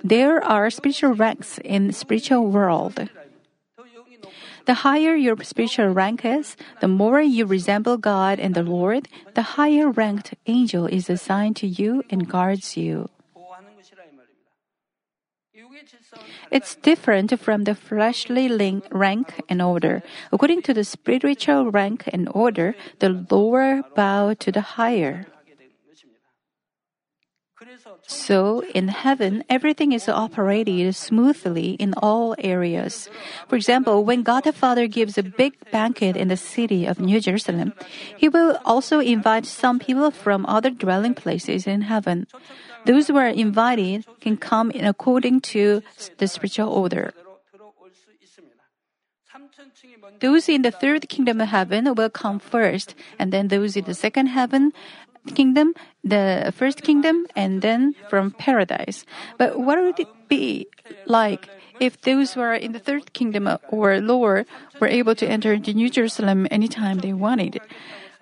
There 0.03 0.43
are 0.43 0.70
spiritual 0.70 1.13
ranks 1.13 1.60
in 1.63 1.88
the 1.88 1.93
spiritual 1.93 2.48
world. 2.48 3.10
The 4.65 4.86
higher 4.86 5.15
your 5.15 5.36
spiritual 5.43 5.89
rank 5.89 6.24
is, 6.24 6.55
the 6.81 6.88
more 6.88 7.22
you 7.22 7.46
resemble 7.46 7.98
God 7.98 8.39
and 8.39 8.53
the 8.53 8.63
Lord, 8.63 9.08
the 9.34 9.58
higher 9.58 9.89
ranked 9.89 10.36
angel 10.46 10.86
is 10.86 11.10
assigned 11.10 11.55
to 11.58 11.67
you 11.67 12.03
and 12.10 12.29
guards 12.29 12.77
you. 12.77 13.10
It's 16.51 16.75
different 16.75 17.39
from 17.39 17.63
the 17.63 17.74
fleshly 17.74 18.50
rank 18.91 19.41
and 19.50 19.62
order. 19.62 20.03
According 20.31 20.62
to 20.63 20.74
the 20.74 20.84
spiritual 20.84 21.72
rank 21.72 22.10
and 22.12 22.29
order, 22.34 22.75
the 23.00 23.25
lower 23.29 23.81
bow 23.96 24.34
to 24.34 24.51
the 24.51 24.77
higher. 24.77 25.27
So, 28.07 28.63
in 28.73 28.87
heaven, 28.87 29.43
everything 29.49 29.91
is 29.91 30.09
operated 30.09 30.95
smoothly 30.95 31.71
in 31.77 31.93
all 31.97 32.35
areas. 32.39 33.09
For 33.47 33.55
example, 33.55 34.03
when 34.03 34.23
God 34.23 34.43
the 34.43 34.53
Father 34.53 34.87
gives 34.87 35.17
a 35.17 35.23
big 35.23 35.53
banquet 35.71 36.17
in 36.17 36.27
the 36.27 36.37
city 36.37 36.85
of 36.85 36.99
New 36.99 37.19
Jerusalem, 37.19 37.73
He 38.17 38.27
will 38.29 38.57
also 38.65 38.99
invite 38.99 39.45
some 39.45 39.79
people 39.79 40.11
from 40.11 40.45
other 40.45 40.69
dwelling 40.69 41.13
places 41.13 41.67
in 41.67 41.81
heaven. 41.81 42.27
Those 42.85 43.07
who 43.07 43.17
are 43.17 43.27
invited 43.27 44.05
can 44.19 44.37
come 44.37 44.71
in 44.71 44.85
according 44.85 45.41
to 45.53 45.81
the 46.17 46.27
spiritual 46.27 46.69
order. 46.69 47.13
Those 50.19 50.49
in 50.49 50.61
the 50.61 50.71
third 50.71 51.09
kingdom 51.09 51.41
of 51.41 51.49
heaven 51.49 51.93
will 51.95 52.09
come 52.09 52.39
first, 52.39 52.95
and 53.17 53.31
then 53.31 53.47
those 53.47 53.75
in 53.75 53.85
the 53.85 53.93
second 53.93 54.27
heaven 54.27 54.73
kingdom, 55.33 55.73
the 56.03 56.53
first 56.55 56.83
kingdom, 56.83 57.25
and 57.35 57.61
then 57.61 57.95
from 58.09 58.31
paradise. 58.31 59.05
But 59.37 59.59
what 59.59 59.79
would 59.81 59.99
it 59.99 60.07
be 60.27 60.67
like 61.05 61.49
if 61.79 62.01
those 62.01 62.33
who 62.33 62.41
are 62.41 62.53
in 62.55 62.71
the 62.73 62.79
third 62.79 63.13
kingdom 63.13 63.49
or 63.69 63.99
lower 63.99 64.45
were 64.79 64.87
able 64.87 65.15
to 65.15 65.27
enter 65.27 65.53
into 65.53 65.73
New 65.73 65.89
Jerusalem 65.89 66.47
anytime 66.51 66.99
they 66.99 67.13
wanted? 67.13 67.59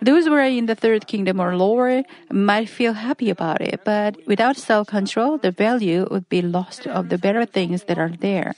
Those 0.01 0.25
who 0.25 0.33
are 0.33 0.45
in 0.45 0.65
the 0.67 0.75
third 0.75 1.07
kingdom 1.07 1.41
or 1.41 1.57
lower 1.57 2.03
might 2.31 2.69
feel 2.69 2.93
happy 2.93 3.29
about 3.29 3.59
it, 3.59 3.81
but 3.83 4.15
without 4.25 4.55
self 4.55 4.87
control, 4.87 5.37
the 5.37 5.51
value 5.51 6.07
would 6.09 6.29
be 6.29 6.41
lost 6.41 6.87
of 6.87 7.09
the 7.09 7.17
better 7.17 7.45
things 7.45 7.83
that 7.83 7.99
are 7.99 8.13
there. 8.19 8.55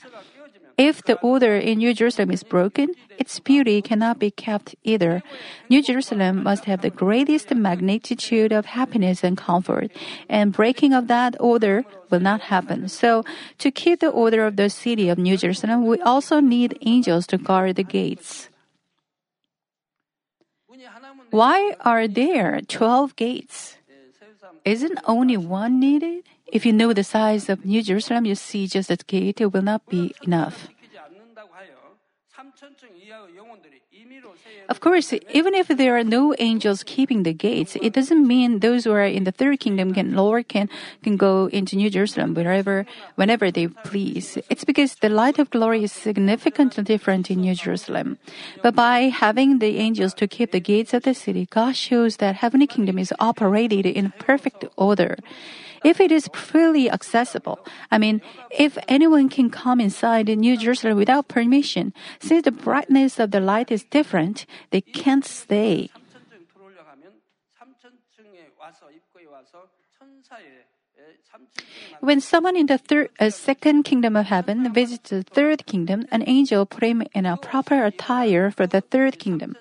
If 0.78 1.02
the 1.02 1.18
order 1.20 1.56
in 1.56 1.78
New 1.78 1.94
Jerusalem 1.94 2.30
is 2.30 2.42
broken, 2.42 2.94
its 3.18 3.38
beauty 3.38 3.82
cannot 3.82 4.18
be 4.18 4.30
kept 4.30 4.74
either. 4.82 5.22
New 5.68 5.82
Jerusalem 5.82 6.42
must 6.42 6.64
have 6.64 6.80
the 6.80 6.90
greatest 6.90 7.54
magnitude 7.54 8.52
of 8.52 8.66
happiness 8.66 9.22
and 9.22 9.36
comfort, 9.36 9.90
and 10.28 10.52
breaking 10.52 10.92
of 10.92 11.08
that 11.08 11.36
order 11.38 11.84
will 12.10 12.20
not 12.20 12.52
happen. 12.52 12.88
So, 12.88 13.24
to 13.58 13.70
keep 13.70 14.00
the 14.00 14.08
order 14.08 14.46
of 14.46 14.56
the 14.56 14.70
city 14.70 15.08
of 15.08 15.18
New 15.18 15.36
Jerusalem, 15.36 15.86
we 15.86 16.00
also 16.00 16.40
need 16.40 16.78
angels 16.82 17.26
to 17.28 17.38
guard 17.38 17.76
the 17.76 17.84
gates. 17.84 18.48
Why 21.30 21.74
are 21.80 22.08
there 22.08 22.60
12 22.60 23.16
gates? 23.16 23.76
Isn't 24.64 24.98
only 25.04 25.36
one 25.36 25.80
needed? 25.80 26.24
If 26.52 26.66
you 26.66 26.72
know 26.72 26.92
the 26.92 27.02
size 27.02 27.48
of 27.48 27.64
New 27.64 27.82
Jerusalem, 27.82 28.26
you 28.26 28.34
see 28.34 28.66
just 28.68 28.88
that 28.88 29.06
gate 29.06 29.40
will 29.40 29.62
not 29.62 29.88
be 29.88 30.14
enough. 30.22 30.68
Of 34.68 34.80
course, 34.80 35.12
even 35.32 35.54
if 35.54 35.68
there 35.68 35.96
are 35.96 36.04
no 36.04 36.34
angels 36.38 36.82
keeping 36.84 37.22
the 37.22 37.32
gates, 37.32 37.76
it 37.80 37.92
doesn't 37.92 38.26
mean 38.26 38.60
those 38.60 38.84
who 38.84 38.92
are 38.92 39.04
in 39.04 39.24
the 39.24 39.32
third 39.32 39.60
kingdom 39.60 39.94
can 39.94 40.14
Lord 40.14 40.48
can 40.48 40.68
can 41.02 41.16
go 41.16 41.48
into 41.52 41.76
New 41.76 41.88
Jerusalem 41.88 42.34
wherever 42.34 42.84
whenever 43.16 43.50
they 43.50 43.68
please. 43.68 44.38
It's 44.50 44.64
because 44.64 44.96
the 44.96 45.08
light 45.08 45.38
of 45.38 45.50
glory 45.50 45.84
is 45.84 45.92
significantly 45.92 46.84
different 46.84 47.30
in 47.30 47.40
New 47.40 47.54
Jerusalem. 47.54 48.18
But 48.62 48.74
by 48.74 49.08
having 49.08 49.58
the 49.58 49.78
angels 49.78 50.14
to 50.14 50.28
keep 50.28 50.52
the 50.52 50.60
gates 50.60 50.92
of 50.92 51.02
the 51.04 51.14
city, 51.14 51.48
God 51.48 51.76
shows 51.76 52.16
that 52.18 52.36
heavenly 52.36 52.66
kingdom 52.66 52.98
is 52.98 53.12
operated 53.18 53.86
in 53.86 54.12
perfect 54.18 54.64
order 54.76 55.16
if 55.84 56.00
it 56.00 56.12
is 56.12 56.28
freely 56.32 56.90
accessible. 56.90 57.58
I 57.90 57.98
mean, 57.98 58.20
if 58.50 58.78
anyone 58.88 59.28
can 59.28 59.50
come 59.50 59.80
inside 59.80 60.28
New 60.28 60.56
Jerusalem 60.56 60.96
without 60.96 61.28
permission, 61.28 61.92
since 62.20 62.44
the 62.44 62.52
brightness 62.52 63.18
of 63.18 63.30
the 63.30 63.40
light 63.40 63.70
is 63.70 63.84
different, 63.84 64.46
they 64.70 64.80
can't 64.80 65.24
stay. 65.24 65.90
When 72.00 72.20
someone 72.20 72.56
in 72.56 72.66
the 72.66 72.78
third, 72.78 73.10
uh, 73.20 73.30
second 73.30 73.84
kingdom 73.84 74.16
of 74.16 74.26
heaven 74.26 74.72
visits 74.72 75.10
the 75.10 75.22
third 75.22 75.66
kingdom, 75.66 76.06
an 76.10 76.24
angel 76.26 76.66
put 76.66 76.82
him 76.82 77.04
in 77.14 77.26
a 77.26 77.36
proper 77.36 77.84
attire 77.84 78.50
for 78.50 78.66
the 78.66 78.80
third 78.80 79.20
kingdom. 79.20 79.56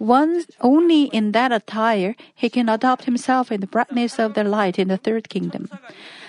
Once 0.00 0.46
only 0.60 1.04
in 1.14 1.30
that 1.32 1.52
attire 1.52 2.16
he 2.34 2.50
can 2.50 2.68
adopt 2.68 3.04
himself 3.04 3.52
in 3.52 3.60
the 3.60 3.68
brightness 3.68 4.18
of 4.18 4.34
the 4.34 4.42
light 4.42 4.78
in 4.78 4.88
the 4.88 4.96
third 4.96 5.28
kingdom. 5.28 5.70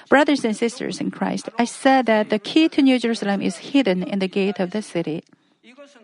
Brothers 0.08 0.46
and 0.46 0.56
sisters 0.56 1.02
in 1.02 1.10
Christ, 1.10 1.50
I 1.58 1.66
said 1.66 2.06
that 2.06 2.30
the 2.30 2.38
key 2.38 2.70
to 2.70 2.82
New 2.84 3.00
Jerusalem 3.00 3.42
is 3.42 3.74
hidden 3.74 4.04
in 4.04 4.20
the 4.20 4.28
gate 4.28 4.60
of 4.60 4.70
the 4.70 4.84
city. 4.84 5.24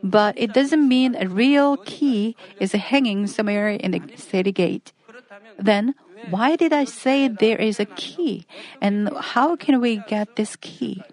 But 0.02 0.34
it 0.38 0.54
doesn't 0.54 0.88
mean 0.88 1.14
a 1.14 1.28
real 1.30 1.78
key 1.78 2.36
is 2.60 2.72
hanging 2.72 3.28
somewhere 3.28 3.70
in 3.70 3.92
the 3.92 4.02
city 4.18 4.52
gate. 4.52 4.92
Then, 5.60 5.94
why 6.30 6.56
did 6.56 6.74
I 6.74 6.86
say 6.86 7.28
there 7.28 7.58
is 7.58 7.80
a 7.80 7.86
key? 7.86 8.46
And 8.82 9.10
how 9.18 9.56
can 9.56 9.82
we 9.82 9.98
get 10.08 10.36
this 10.36 10.56
key? 10.56 11.04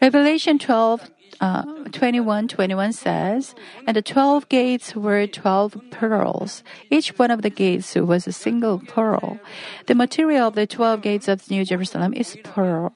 Revelation 0.00 0.58
12, 0.58 1.10
uh, 1.40 1.62
21, 1.90 2.48
21 2.48 2.92
says, 2.92 3.54
And 3.86 3.96
the 3.96 4.02
12 4.02 4.48
gates 4.48 4.94
were 4.94 5.26
12 5.26 5.90
pearls. 5.90 6.62
Each 6.90 7.18
one 7.18 7.30
of 7.30 7.42
the 7.42 7.50
gates 7.50 7.94
was 7.94 8.26
a 8.26 8.32
single 8.32 8.78
pearl. 8.78 9.40
The 9.86 9.94
material 9.94 10.48
of 10.48 10.54
the 10.54 10.66
12 10.66 11.02
gates 11.02 11.28
of 11.28 11.50
New 11.50 11.64
Jerusalem 11.64 12.14
is 12.14 12.36
pearl. 12.44 12.94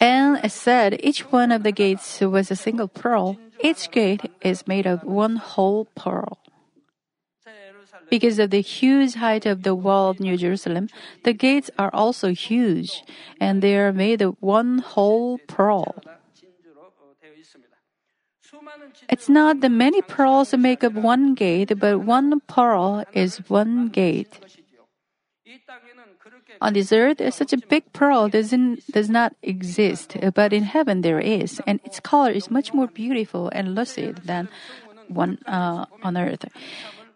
And 0.00 0.38
it 0.42 0.50
said 0.50 0.98
each 1.02 1.30
one 1.30 1.52
of 1.52 1.62
the 1.62 1.72
gates 1.72 2.20
was 2.20 2.50
a 2.50 2.56
single 2.56 2.88
pearl. 2.88 3.38
Each 3.62 3.90
gate 3.90 4.30
is 4.42 4.66
made 4.66 4.86
of 4.86 5.04
one 5.04 5.36
whole 5.36 5.86
pearl. 5.94 6.38
Because 8.10 8.38
of 8.38 8.50
the 8.50 8.60
huge 8.60 9.14
height 9.14 9.46
of 9.46 9.62
the 9.62 9.74
wall 9.74 10.10
of 10.10 10.20
New 10.20 10.36
Jerusalem, 10.36 10.88
the 11.24 11.32
gates 11.32 11.70
are 11.78 11.90
also 11.92 12.30
huge, 12.30 13.02
and 13.40 13.62
they 13.62 13.76
are 13.76 13.92
made 13.92 14.22
of 14.22 14.36
one 14.40 14.78
whole 14.78 15.38
pearl. 15.46 15.94
It's 19.08 19.28
not 19.28 19.60
the 19.60 19.68
many 19.68 20.02
pearls 20.02 20.50
that 20.50 20.58
make 20.58 20.84
up 20.84 20.92
one 20.92 21.34
gate, 21.34 21.72
but 21.78 22.00
one 22.00 22.40
pearl 22.46 23.04
is 23.12 23.38
one 23.48 23.88
gate. 23.88 24.40
On 26.60 26.72
this 26.72 26.92
earth, 26.92 27.20
such 27.34 27.52
a 27.52 27.58
big 27.58 27.92
pearl 27.92 28.28
doesn't 28.28 28.86
does 28.90 29.10
not 29.10 29.34
exist, 29.42 30.16
but 30.34 30.52
in 30.52 30.62
heaven 30.64 31.02
there 31.02 31.20
is, 31.20 31.60
and 31.66 31.80
its 31.84 32.00
color 32.00 32.30
is 32.30 32.50
much 32.50 32.72
more 32.72 32.86
beautiful 32.86 33.50
and 33.52 33.74
lucid 33.74 34.22
than 34.24 34.48
one 35.08 35.38
uh, 35.46 35.84
on 36.02 36.16
earth. 36.16 36.44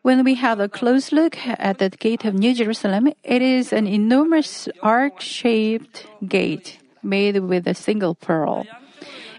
When 0.08 0.24
we 0.24 0.36
have 0.36 0.58
a 0.58 0.70
close 0.70 1.12
look 1.12 1.36
at 1.46 1.76
the 1.76 1.90
gate 1.90 2.24
of 2.24 2.32
New 2.32 2.54
Jerusalem, 2.54 3.12
it 3.22 3.42
is 3.42 3.74
an 3.74 3.86
enormous 3.86 4.66
arc-shaped 4.80 6.06
gate 6.26 6.78
made 7.02 7.36
with 7.40 7.68
a 7.68 7.74
single 7.74 8.14
pearl. 8.14 8.66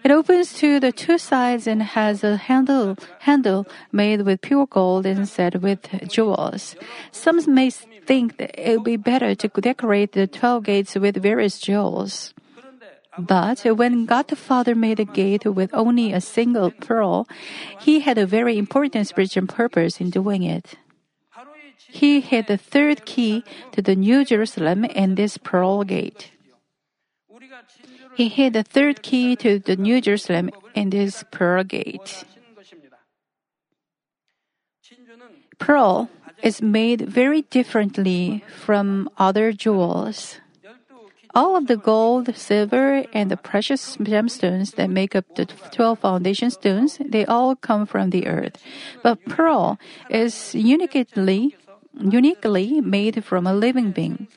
It 0.03 0.11
opens 0.11 0.53
to 0.61 0.79
the 0.79 0.91
two 0.91 1.17
sides 1.17 1.65
and 1.65 1.81
has 1.81 2.23
a 2.23 2.37
handle 2.37 2.97
handle 3.21 3.65
made 3.91 4.21
with 4.21 4.41
pure 4.41 4.67
gold 4.67 5.07
and 5.07 5.27
set 5.27 5.59
with 5.59 5.89
jewels. 6.07 6.75
Some 7.11 7.41
may 7.51 7.71
think 7.71 8.35
it 8.37 8.77
would 8.77 8.83
be 8.83 8.95
better 8.95 9.33
to 9.33 9.47
decorate 9.47 10.11
the 10.11 10.27
twelve 10.27 10.65
gates 10.65 10.93
with 10.93 11.17
various 11.17 11.57
jewels. 11.57 12.35
But 13.17 13.65
when 13.65 14.05
God 14.05 14.27
the 14.27 14.35
Father 14.35 14.75
made 14.75 14.99
a 14.99 15.05
gate 15.05 15.45
with 15.45 15.73
only 15.73 16.13
a 16.13 16.21
single 16.21 16.71
pearl, 16.71 17.27
He 17.79 18.01
had 18.01 18.17
a 18.17 18.25
very 18.25 18.57
important 18.57 19.07
spiritual 19.07 19.47
purpose 19.47 19.99
in 19.99 20.09
doing 20.09 20.43
it. 20.43 20.75
He 21.89 22.21
had 22.21 22.47
the 22.47 22.57
third 22.57 23.05
key 23.05 23.43
to 23.71 23.81
the 23.81 23.95
New 23.95 24.23
Jerusalem 24.23 24.85
in 24.85 25.15
this 25.15 25.37
pearl 25.37 25.83
gate. 25.83 26.31
He 28.15 28.27
hid 28.27 28.53
the 28.53 28.63
third 28.63 29.01
key 29.01 29.35
to 29.37 29.59
the 29.59 29.75
New 29.75 30.01
Jerusalem 30.01 30.51
in 30.75 30.89
this 30.89 31.23
pearl 31.31 31.63
gate. 31.63 32.25
Pearl 35.57 36.09
is 36.43 36.61
made 36.61 37.01
very 37.01 37.43
differently 37.43 38.43
from 38.55 39.09
other 39.17 39.51
jewels. 39.51 40.39
All 41.35 41.55
of 41.55 41.67
the 41.67 41.77
gold, 41.77 42.35
silver, 42.35 43.05
and 43.13 43.29
the 43.29 43.37
precious 43.37 43.97
gemstones 43.97 44.75
that 44.75 44.89
make 44.89 45.15
up 45.15 45.25
the 45.35 45.45
12 45.45 45.99
foundation 45.99 46.49
stones, 46.49 46.97
they 47.05 47.25
all 47.25 47.55
come 47.55 47.85
from 47.85 48.09
the 48.09 48.27
earth. 48.27 48.57
But 49.03 49.23
pearl 49.25 49.77
is 50.09 50.55
uniquely, 50.55 51.55
uniquely 51.93 52.81
made 52.81 53.23
from 53.23 53.45
a 53.45 53.53
living 53.53 53.91
being, 53.91 54.27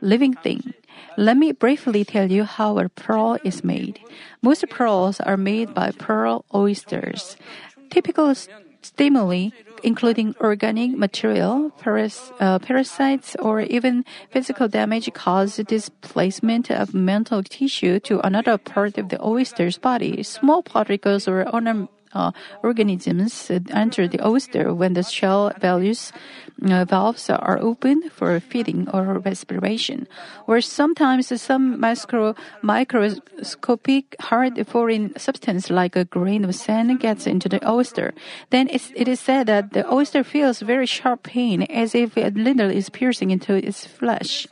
living 0.00 0.34
thing. 0.34 0.74
Let 1.16 1.36
me 1.36 1.52
briefly 1.52 2.04
tell 2.04 2.30
you 2.30 2.44
how 2.44 2.78
a 2.78 2.88
pearl 2.88 3.38
is 3.42 3.64
made. 3.64 3.98
Most 4.42 4.68
pearls 4.68 5.20
are 5.20 5.36
made 5.36 5.74
by 5.74 5.90
pearl 5.92 6.44
oysters. 6.54 7.36
Typical 7.90 8.34
stimuli 8.82 9.50
including 9.82 10.34
organic 10.40 10.96
material, 10.96 11.70
paras- 11.78 12.32
uh, 12.40 12.58
parasites, 12.58 13.36
or 13.36 13.60
even 13.60 14.04
physical 14.30 14.68
damage 14.68 15.12
cause 15.12 15.56
displacement 15.56 16.70
of 16.70 16.94
mantle 16.94 17.42
tissue 17.42 18.00
to 18.00 18.20
another 18.26 18.58
part 18.58 18.98
of 18.98 19.08
the 19.08 19.22
oyster's 19.24 19.78
body. 19.78 20.22
Small 20.22 20.62
particles 20.62 21.28
or 21.28 21.48
ornament 21.48 21.90
uh, 22.12 22.32
organisms 22.62 23.50
enter 23.70 24.08
the 24.08 24.26
oyster 24.26 24.74
when 24.74 24.94
the 24.94 25.02
shell 25.02 25.52
values, 25.60 26.12
uh, 26.68 26.84
valves 26.84 27.30
are 27.30 27.58
open 27.60 28.08
for 28.10 28.38
feeding 28.40 28.88
or 28.90 29.18
respiration. 29.18 30.06
Or 30.46 30.60
sometimes 30.60 31.28
some 31.40 31.78
micro, 31.78 32.34
microscopic 32.62 34.16
hard 34.20 34.66
foreign 34.66 35.18
substance 35.18 35.70
like 35.70 35.96
a 35.96 36.04
grain 36.04 36.44
of 36.44 36.54
sand 36.54 36.98
gets 37.00 37.26
into 37.26 37.48
the 37.48 37.60
oyster. 37.68 38.14
Then 38.50 38.68
it 38.70 39.08
is 39.08 39.20
said 39.20 39.46
that 39.46 39.72
the 39.72 39.90
oyster 39.92 40.24
feels 40.24 40.60
very 40.60 40.86
sharp 40.86 41.22
pain 41.22 41.62
as 41.62 41.94
if 41.94 42.16
a 42.16 42.30
needle 42.30 42.70
is 42.70 42.90
piercing 42.90 43.30
into 43.30 43.54
its 43.54 43.86
flesh. 43.86 44.46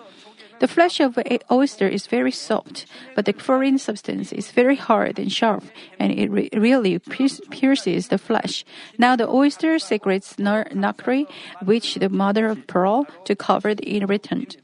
The 0.59 0.69
flesh 0.69 1.01
of 1.01 1.19
an 1.19 1.39
oyster 1.51 1.87
is 1.87 2.07
very 2.07 2.33
soft, 2.33 2.87
but 3.15 3.27
the 3.27 3.33
foreign 3.35 3.79
substance 3.79 4.33
is 4.33 4.51
very 4.51 4.77
hard 4.77 5.19
and 5.19 5.31
sharp, 5.31 5.65
and 5.99 6.13
it 6.13 6.31
re- 6.31 6.49
really 6.55 6.99
pierces 6.99 8.09
the 8.09 8.19
flesh. 8.19 8.65
Now 8.99 9.17
the 9.17 9.29
oyster 9.29 9.79
secretes 9.79 10.39
nacre, 10.39 11.25
which 11.63 11.97
the 11.97 12.09
mother 12.09 12.47
of 12.47 12.67
pearl 12.67 13.07
to 13.25 13.37
cover 13.37 13.75
the 13.75 13.97
irritant. 13.97 14.57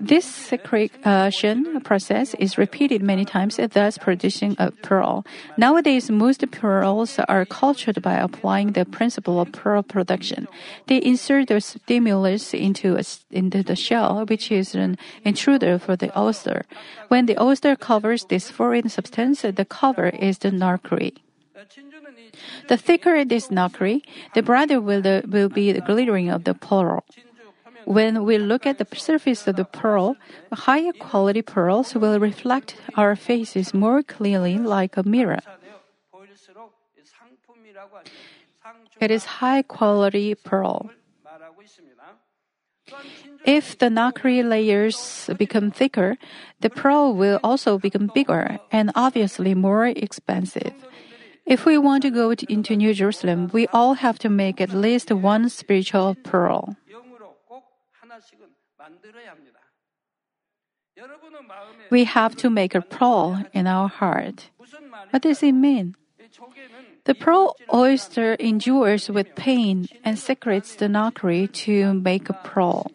This 0.00 0.24
secretion 0.24 1.80
process 1.82 2.34
is 2.34 2.58
repeated 2.58 3.02
many 3.02 3.24
times, 3.24 3.60
thus 3.72 3.98
producing 3.98 4.56
a 4.58 4.70
pearl. 4.70 5.24
Nowadays, 5.56 6.10
most 6.10 6.50
pearls 6.50 7.18
are 7.28 7.44
cultured 7.44 8.02
by 8.02 8.14
applying 8.14 8.72
the 8.72 8.84
principle 8.84 9.40
of 9.40 9.52
pearl 9.52 9.82
production. 9.82 10.48
They 10.88 11.00
insert 11.02 11.48
the 11.48 11.60
stimulus 11.60 12.52
into, 12.52 12.96
a, 12.96 13.04
into 13.30 13.62
the 13.62 13.76
shell, 13.76 14.24
which 14.26 14.50
is 14.50 14.74
an 14.74 14.98
intruder 15.24 15.78
for 15.78 15.94
the 15.94 16.10
oyster. 16.18 16.64
When 17.08 17.26
the 17.26 17.40
oyster 17.40 17.76
covers 17.76 18.24
this 18.24 18.50
foreign 18.50 18.88
substance, 18.88 19.42
the 19.42 19.66
cover 19.68 20.08
is 20.08 20.38
the 20.38 20.50
nacre. 20.50 21.12
The 22.68 22.76
thicker 22.76 23.24
this 23.24 23.50
nacre, 23.50 24.00
the 24.34 24.42
brighter 24.42 24.80
will, 24.80 25.02
the, 25.02 25.22
will 25.28 25.48
be 25.48 25.70
the 25.70 25.80
glittering 25.80 26.28
of 26.28 26.44
the 26.44 26.54
pearl. 26.54 27.04
When 27.84 28.24
we 28.24 28.38
look 28.38 28.66
at 28.66 28.78
the 28.78 28.86
surface 28.96 29.46
of 29.46 29.56
the 29.56 29.64
pearl, 29.64 30.16
higher 30.52 30.92
quality 30.92 31.42
pearls 31.42 31.94
will 31.94 32.18
reflect 32.18 32.76
our 32.96 33.16
faces 33.16 33.74
more 33.74 34.02
clearly 34.02 34.58
like 34.58 34.96
a 34.96 35.02
mirror. 35.02 35.40
It 39.00 39.10
is 39.10 39.42
high 39.42 39.62
quality 39.62 40.34
pearl. 40.34 40.90
If 43.44 43.78
the 43.78 43.90
nacre 43.90 44.44
layers 44.44 45.28
become 45.36 45.70
thicker, 45.70 46.16
the 46.60 46.70
pearl 46.70 47.14
will 47.14 47.40
also 47.42 47.78
become 47.78 48.10
bigger 48.14 48.58
and 48.70 48.92
obviously 48.94 49.54
more 49.54 49.86
expensive. 49.86 50.72
If 51.44 51.66
we 51.66 51.76
want 51.76 52.02
to 52.04 52.10
go 52.10 52.30
into 52.30 52.76
New 52.76 52.94
Jerusalem, 52.94 53.50
we 53.52 53.66
all 53.72 53.94
have 53.94 54.18
to 54.20 54.28
make 54.28 54.60
at 54.60 54.70
least 54.70 55.10
one 55.10 55.48
spiritual 55.48 56.14
pearl. 56.22 56.76
We 61.90 62.04
have 62.04 62.36
to 62.36 62.50
make 62.50 62.74
a 62.74 62.80
pearl 62.80 63.44
in 63.52 63.66
our 63.66 63.88
heart. 63.88 64.50
What 65.10 65.22
does 65.22 65.42
it 65.42 65.52
mean? 65.52 65.96
The 67.04 67.14
pearl 67.14 67.56
oyster 67.72 68.34
endures 68.34 69.10
with 69.10 69.34
pain 69.34 69.88
and 70.04 70.18
secretes 70.18 70.76
the 70.76 70.88
nacre 70.88 71.46
to 71.46 71.94
make 71.94 72.30
a 72.30 72.38
pearl. 72.44 72.90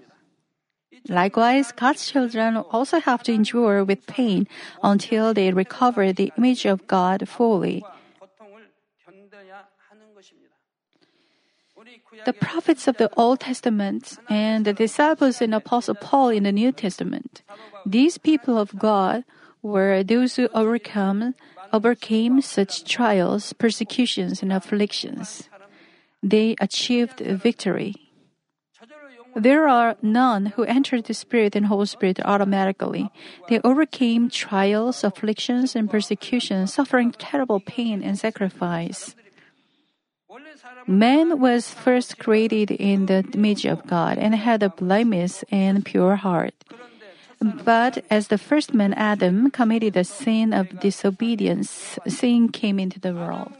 Likewise, 1.09 1.71
God's 1.71 2.09
children 2.09 2.57
also 2.57 2.99
have 2.99 3.23
to 3.23 3.33
endure 3.33 3.83
with 3.83 4.05
pain 4.07 4.47
until 4.83 5.33
they 5.33 5.51
recover 5.51 6.11
the 6.11 6.31
image 6.37 6.65
of 6.65 6.87
God 6.87 7.27
fully. 7.29 7.83
The 12.25 12.33
prophets 12.33 12.87
of 12.87 12.97
the 12.97 13.09
Old 13.15 13.39
Testament 13.41 14.17
and 14.29 14.65
the 14.65 14.73
disciples 14.73 15.41
and 15.41 15.53
Apostle 15.53 15.95
Paul 15.95 16.29
in 16.29 16.43
the 16.43 16.51
New 16.51 16.71
Testament. 16.71 17.43
These 17.85 18.17
people 18.17 18.57
of 18.57 18.77
God 18.77 19.23
were 19.61 20.03
those 20.03 20.35
who 20.35 20.49
overcome, 20.53 21.35
overcame 21.71 22.41
such 22.41 22.83
trials, 22.83 23.53
persecutions, 23.53 24.41
and 24.41 24.51
afflictions. 24.51 25.49
They 26.23 26.55
achieved 26.59 27.19
victory. 27.19 27.95
There 29.35 29.67
are 29.67 29.95
none 30.01 30.47
who 30.57 30.63
entered 30.63 31.05
the 31.05 31.13
Spirit 31.13 31.55
and 31.55 31.67
Holy 31.67 31.85
Spirit 31.85 32.19
automatically. 32.25 33.11
They 33.49 33.61
overcame 33.63 34.29
trials, 34.31 35.03
afflictions, 35.03 35.75
and 35.75 35.91
persecutions, 35.91 36.73
suffering 36.73 37.11
terrible 37.11 37.59
pain 37.59 38.01
and 38.01 38.17
sacrifice. 38.17 39.15
Man 40.87 41.39
was 41.39 41.69
first 41.69 42.17
created 42.17 42.71
in 42.71 43.07
the 43.07 43.25
image 43.33 43.65
of 43.65 43.85
God 43.87 44.17
and 44.17 44.33
had 44.33 44.63
a 44.63 44.69
blameless 44.69 45.43
and 45.51 45.83
pure 45.83 46.15
heart. 46.15 46.55
But 47.41 48.05
as 48.09 48.29
the 48.29 48.37
first 48.37 48.73
man 48.73 48.93
Adam 48.93 49.51
committed 49.51 49.93
the 49.93 50.05
sin 50.05 50.53
of 50.53 50.79
disobedience, 50.79 51.99
sin 52.07 52.49
came 52.49 52.79
into 52.79 52.99
the 52.99 53.13
world. 53.13 53.51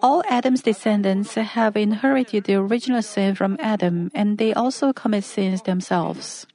All 0.00 0.22
Adam's 0.28 0.62
descendants 0.62 1.34
have 1.34 1.76
inherited 1.76 2.44
the 2.44 2.54
original 2.54 3.02
sin 3.02 3.34
from 3.34 3.56
Adam, 3.60 4.10
and 4.14 4.38
they 4.38 4.54
also 4.54 4.92
commit 4.92 5.24
sins 5.24 5.62
themselves. 5.62 6.46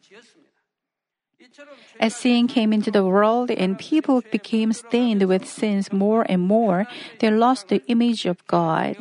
As 2.00 2.16
sin 2.16 2.48
came 2.48 2.72
into 2.72 2.92
the 2.92 3.04
world 3.04 3.52
and 3.52 3.80
people 3.80 4.22
became 4.32 4.72
stained 4.72 5.24
with 5.28 5.48
sins 5.48 5.92
more 5.92 6.26
and 6.30 6.42
more, 6.42 6.88
they 7.20 7.30
lost 7.32 7.68
the 7.68 7.84
image 7.88 8.26
of 8.26 8.46
God. 8.48 8.96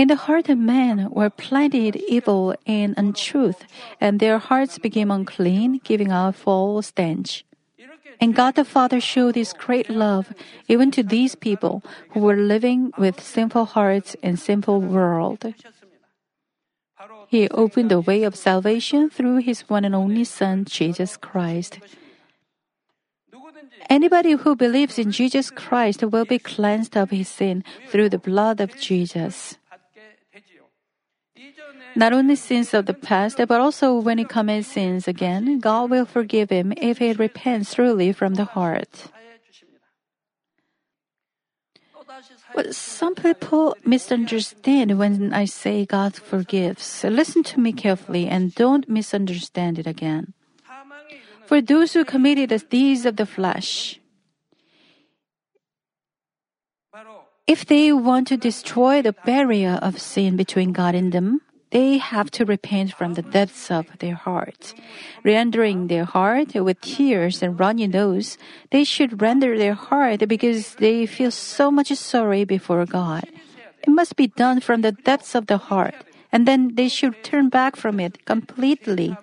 In 0.00 0.08
the 0.08 0.16
heart 0.16 0.48
of 0.48 0.56
man 0.56 1.10
were 1.10 1.28
planted 1.28 1.94
evil 2.08 2.56
and 2.64 2.94
untruth, 2.96 3.66
and 4.00 4.18
their 4.18 4.38
hearts 4.38 4.78
became 4.78 5.10
unclean, 5.10 5.78
giving 5.84 6.10
out 6.10 6.36
foul 6.36 6.80
stench. 6.80 7.44
And 8.18 8.34
God 8.34 8.54
the 8.54 8.64
Father 8.64 8.98
showed 8.98 9.34
His 9.34 9.52
great 9.52 9.90
love 9.90 10.32
even 10.68 10.90
to 10.92 11.02
these 11.02 11.34
people 11.34 11.84
who 12.16 12.20
were 12.20 12.40
living 12.40 12.92
with 12.96 13.20
sinful 13.20 13.76
hearts 13.76 14.16
and 14.22 14.38
sinful 14.38 14.80
world. 14.80 15.44
He 17.28 17.50
opened 17.50 17.90
the 17.90 18.00
way 18.00 18.22
of 18.22 18.34
salvation 18.36 19.10
through 19.10 19.44
His 19.44 19.68
one 19.68 19.84
and 19.84 19.94
only 19.94 20.24
Son, 20.24 20.64
Jesus 20.64 21.18
Christ. 21.18 21.78
Anybody 23.90 24.32
who 24.32 24.56
believes 24.56 24.98
in 24.98 25.12
Jesus 25.12 25.50
Christ 25.50 26.02
will 26.04 26.24
be 26.24 26.38
cleansed 26.38 26.96
of 26.96 27.10
his 27.10 27.28
sin 27.28 27.64
through 27.88 28.08
the 28.08 28.18
blood 28.18 28.60
of 28.60 28.78
Jesus 28.78 29.59
not 32.00 32.14
only 32.16 32.34
sins 32.34 32.72
of 32.72 32.86
the 32.86 32.96
past, 32.96 33.36
but 33.36 33.60
also 33.60 34.00
when 34.00 34.16
he 34.16 34.24
commits 34.24 34.72
sins 34.72 35.06
again, 35.06 35.60
God 35.60 35.90
will 35.90 36.06
forgive 36.06 36.48
him 36.48 36.72
if 36.78 36.96
he 36.96 37.12
repents 37.12 37.74
truly 37.76 38.10
from 38.16 38.40
the 38.40 38.48
heart. 38.56 39.12
But 42.54 42.74
some 42.74 43.14
people 43.14 43.76
misunderstand 43.84 44.98
when 44.98 45.32
I 45.34 45.44
say 45.44 45.84
God 45.84 46.16
forgives. 46.16 47.04
Listen 47.04 47.44
to 47.52 47.60
me 47.60 47.72
carefully 47.72 48.26
and 48.26 48.54
don't 48.54 48.88
misunderstand 48.88 49.78
it 49.78 49.86
again. 49.86 50.32
For 51.44 51.60
those 51.60 51.92
who 51.92 52.04
committed 52.08 52.48
the 52.48 52.58
deeds 52.58 53.04
of 53.04 53.16
the 53.16 53.26
flesh, 53.26 54.00
if 57.46 57.66
they 57.66 57.92
want 57.92 58.28
to 58.28 58.36
destroy 58.36 59.02
the 59.02 59.12
barrier 59.12 59.78
of 59.82 60.00
sin 60.00 60.36
between 60.36 60.72
God 60.72 60.94
and 60.94 61.12
them, 61.12 61.42
they 61.70 61.98
have 61.98 62.30
to 62.32 62.44
repent 62.44 62.92
from 62.92 63.14
the 63.14 63.22
depths 63.22 63.70
of 63.70 63.86
their 63.98 64.14
heart. 64.14 64.74
Rendering 65.24 65.86
their 65.86 66.04
heart 66.04 66.54
with 66.54 66.80
tears 66.80 67.42
and 67.42 67.58
runny 67.58 67.86
nose, 67.86 68.38
they 68.70 68.84
should 68.84 69.22
render 69.22 69.56
their 69.56 69.74
heart 69.74 70.26
because 70.26 70.74
they 70.76 71.06
feel 71.06 71.30
so 71.30 71.70
much 71.70 71.94
sorry 71.94 72.44
before 72.44 72.84
God. 72.86 73.24
It 73.82 73.90
must 73.90 74.16
be 74.16 74.26
done 74.26 74.60
from 74.60 74.82
the 74.82 74.92
depths 74.92 75.34
of 75.34 75.46
the 75.46 75.58
heart, 75.58 75.94
and 76.32 76.46
then 76.46 76.74
they 76.74 76.88
should 76.88 77.22
turn 77.22 77.48
back 77.48 77.76
from 77.76 78.00
it 78.00 78.24
completely. 78.26 79.16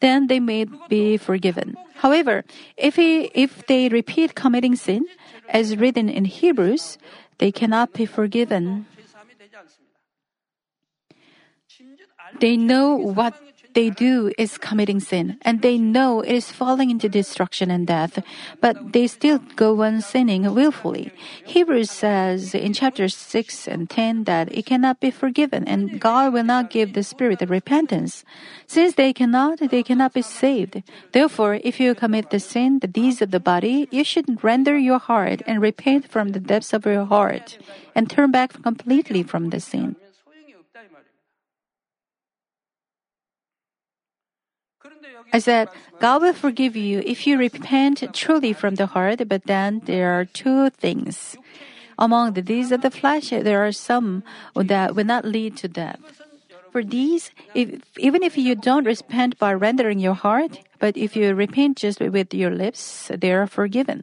Then 0.00 0.26
they 0.26 0.40
may 0.40 0.66
be 0.88 1.16
forgiven. 1.16 1.76
However, 1.94 2.44
if, 2.76 2.96
he, 2.96 3.30
if 3.34 3.66
they 3.68 3.88
repeat 3.88 4.34
committing 4.34 4.74
sin, 4.74 5.06
as 5.48 5.76
written 5.76 6.08
in 6.08 6.24
Hebrews, 6.24 6.98
they 7.38 7.52
cannot 7.52 7.92
be 7.92 8.06
forgiven. 8.06 8.86
They 12.40 12.56
know 12.56 12.94
what 12.96 13.34
they 13.74 13.90
do 13.90 14.32
is 14.36 14.58
committing 14.58 15.00
sin, 15.00 15.38
and 15.42 15.62
they 15.62 15.78
know 15.78 16.20
it 16.20 16.32
is 16.32 16.52
falling 16.52 16.90
into 16.90 17.08
destruction 17.08 17.70
and 17.70 17.86
death, 17.86 18.18
but 18.60 18.92
they 18.92 19.06
still 19.06 19.38
go 19.56 19.82
on 19.82 20.00
sinning 20.00 20.52
willfully. 20.54 21.12
Hebrews 21.44 21.90
says 21.90 22.54
in 22.54 22.72
chapters 22.72 23.16
6 23.16 23.68
and 23.68 23.88
10 23.88 24.24
that 24.24 24.52
it 24.52 24.66
cannot 24.66 25.00
be 25.00 25.10
forgiven, 25.10 25.66
and 25.66 26.00
God 26.00 26.32
will 26.32 26.44
not 26.44 26.70
give 26.70 26.92
the 26.92 27.02
spirit 27.02 27.42
of 27.42 27.50
repentance. 27.50 28.24
Since 28.66 28.94
they 28.94 29.12
cannot, 29.12 29.58
they 29.58 29.82
cannot 29.82 30.12
be 30.12 30.22
saved. 30.22 30.82
Therefore, 31.12 31.60
if 31.64 31.80
you 31.80 31.94
commit 31.94 32.30
the 32.30 32.40
sin, 32.40 32.80
the 32.80 32.86
deeds 32.86 33.22
of 33.22 33.30
the 33.30 33.40
body, 33.40 33.88
you 33.90 34.04
should 34.04 34.44
render 34.44 34.76
your 34.76 34.98
heart 34.98 35.42
and 35.46 35.60
repent 35.60 36.08
from 36.08 36.30
the 36.30 36.40
depths 36.40 36.72
of 36.72 36.84
your 36.86 37.04
heart, 37.04 37.58
and 37.94 38.10
turn 38.10 38.30
back 38.30 38.62
completely 38.62 39.22
from 39.22 39.50
the 39.50 39.60
sin. 39.60 39.96
I 45.32 45.38
said, 45.38 45.68
God 45.98 46.22
will 46.22 46.34
forgive 46.34 46.76
you 46.76 47.02
if 47.06 47.26
you 47.26 47.38
repent 47.38 48.04
truly 48.12 48.52
from 48.52 48.74
the 48.74 48.86
heart, 48.86 49.26
but 49.28 49.44
then 49.44 49.80
there 49.86 50.12
are 50.12 50.26
two 50.26 50.68
things. 50.70 51.36
Among 51.98 52.32
the 52.32 52.42
deeds 52.42 52.72
of 52.72 52.82
the 52.82 52.90
flesh, 52.90 53.30
there 53.30 53.64
are 53.64 53.72
some 53.72 54.24
that 54.54 54.94
will 54.94 55.04
not 55.04 55.24
lead 55.24 55.56
to 55.58 55.68
death. 55.68 56.00
For 56.70 56.82
these, 56.82 57.30
if, 57.54 57.80
even 57.98 58.22
if 58.22 58.36
you 58.36 58.54
don't 58.54 58.84
repent 58.84 59.38
by 59.38 59.52
rendering 59.52 59.98
your 59.98 60.14
heart, 60.14 60.58
but 60.78 60.96
if 60.96 61.14
you 61.16 61.34
repent 61.34 61.76
just 61.76 62.00
with 62.00 62.32
your 62.32 62.50
lips, 62.50 63.10
they 63.12 63.32
are 63.32 63.46
forgiven. 63.46 64.02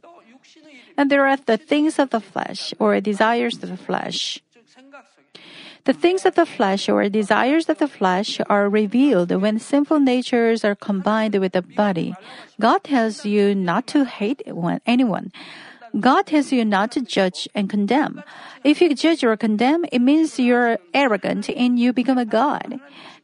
And 0.96 1.10
there 1.10 1.26
are 1.26 1.36
the 1.36 1.56
things 1.56 1.98
of 1.98 2.10
the 2.10 2.20
flesh, 2.20 2.74
or 2.78 3.00
desires 3.00 3.54
of 3.62 3.70
the 3.70 3.76
flesh. 3.76 4.38
The 5.84 5.92
things 5.92 6.26
of 6.26 6.34
the 6.34 6.46
flesh 6.46 6.88
or 6.88 7.08
desires 7.08 7.68
of 7.68 7.78
the 7.78 7.88
flesh 7.88 8.40
are 8.48 8.68
revealed 8.68 9.32
when 9.32 9.58
sinful 9.58 10.00
natures 10.00 10.64
are 10.64 10.74
combined 10.74 11.34
with 11.36 11.52
the 11.52 11.62
body. 11.62 12.14
God 12.60 12.84
tells 12.84 13.24
you 13.24 13.54
not 13.54 13.86
to 13.88 14.04
hate 14.04 14.42
anyone. 14.86 15.32
God 15.98 16.26
tells 16.26 16.52
you 16.52 16.64
not 16.64 16.92
to 16.92 17.00
judge 17.00 17.48
and 17.54 17.68
condemn. 17.68 18.22
If 18.62 18.80
you 18.80 18.94
judge 18.94 19.24
or 19.24 19.36
condemn, 19.36 19.84
it 19.90 19.98
means 19.98 20.38
you're 20.38 20.78
arrogant 20.94 21.48
and 21.50 21.78
you 21.78 21.92
become 21.92 22.18
a 22.18 22.24
God. 22.24 22.78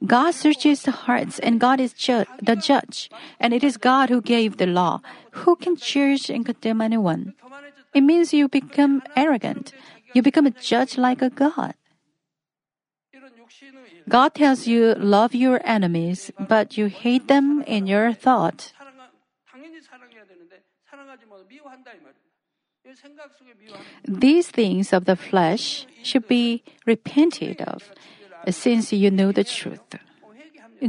God 0.04 0.32
searches 0.32 0.82
the 0.82 0.90
hearts 0.90 1.38
and 1.38 1.60
God 1.60 1.78
is 1.78 1.92
ju- 1.92 2.26
the 2.42 2.56
judge. 2.56 3.08
And 3.38 3.54
it 3.54 3.62
is 3.62 3.76
God 3.76 4.08
who 4.08 4.20
gave 4.20 4.56
the 4.56 4.66
law. 4.66 5.00
Who 5.44 5.54
can 5.56 5.76
judge 5.76 6.28
and 6.28 6.44
condemn 6.44 6.80
anyone? 6.80 7.34
It 7.94 8.02
means 8.02 8.34
you 8.34 8.48
become 8.48 9.02
arrogant. 9.14 9.72
You 10.12 10.22
become 10.22 10.46
a 10.46 10.50
judge 10.50 10.98
like 10.98 11.22
a 11.22 11.30
God. 11.30 11.74
God 14.08 14.34
tells 14.34 14.66
you 14.66 14.94
love 14.94 15.34
your 15.34 15.60
enemies, 15.64 16.30
but 16.38 16.78
you 16.78 16.86
hate 16.86 17.28
them 17.28 17.62
in 17.66 17.86
your 17.86 18.12
thought. 18.12 18.72
These 24.06 24.48
things 24.50 24.92
of 24.92 25.04
the 25.04 25.16
flesh 25.16 25.86
should 26.02 26.28
be 26.28 26.62
repented 26.86 27.60
of, 27.62 27.90
since 28.48 28.92
you 28.92 29.10
know 29.10 29.32
the 29.32 29.44
truth. 29.44 29.80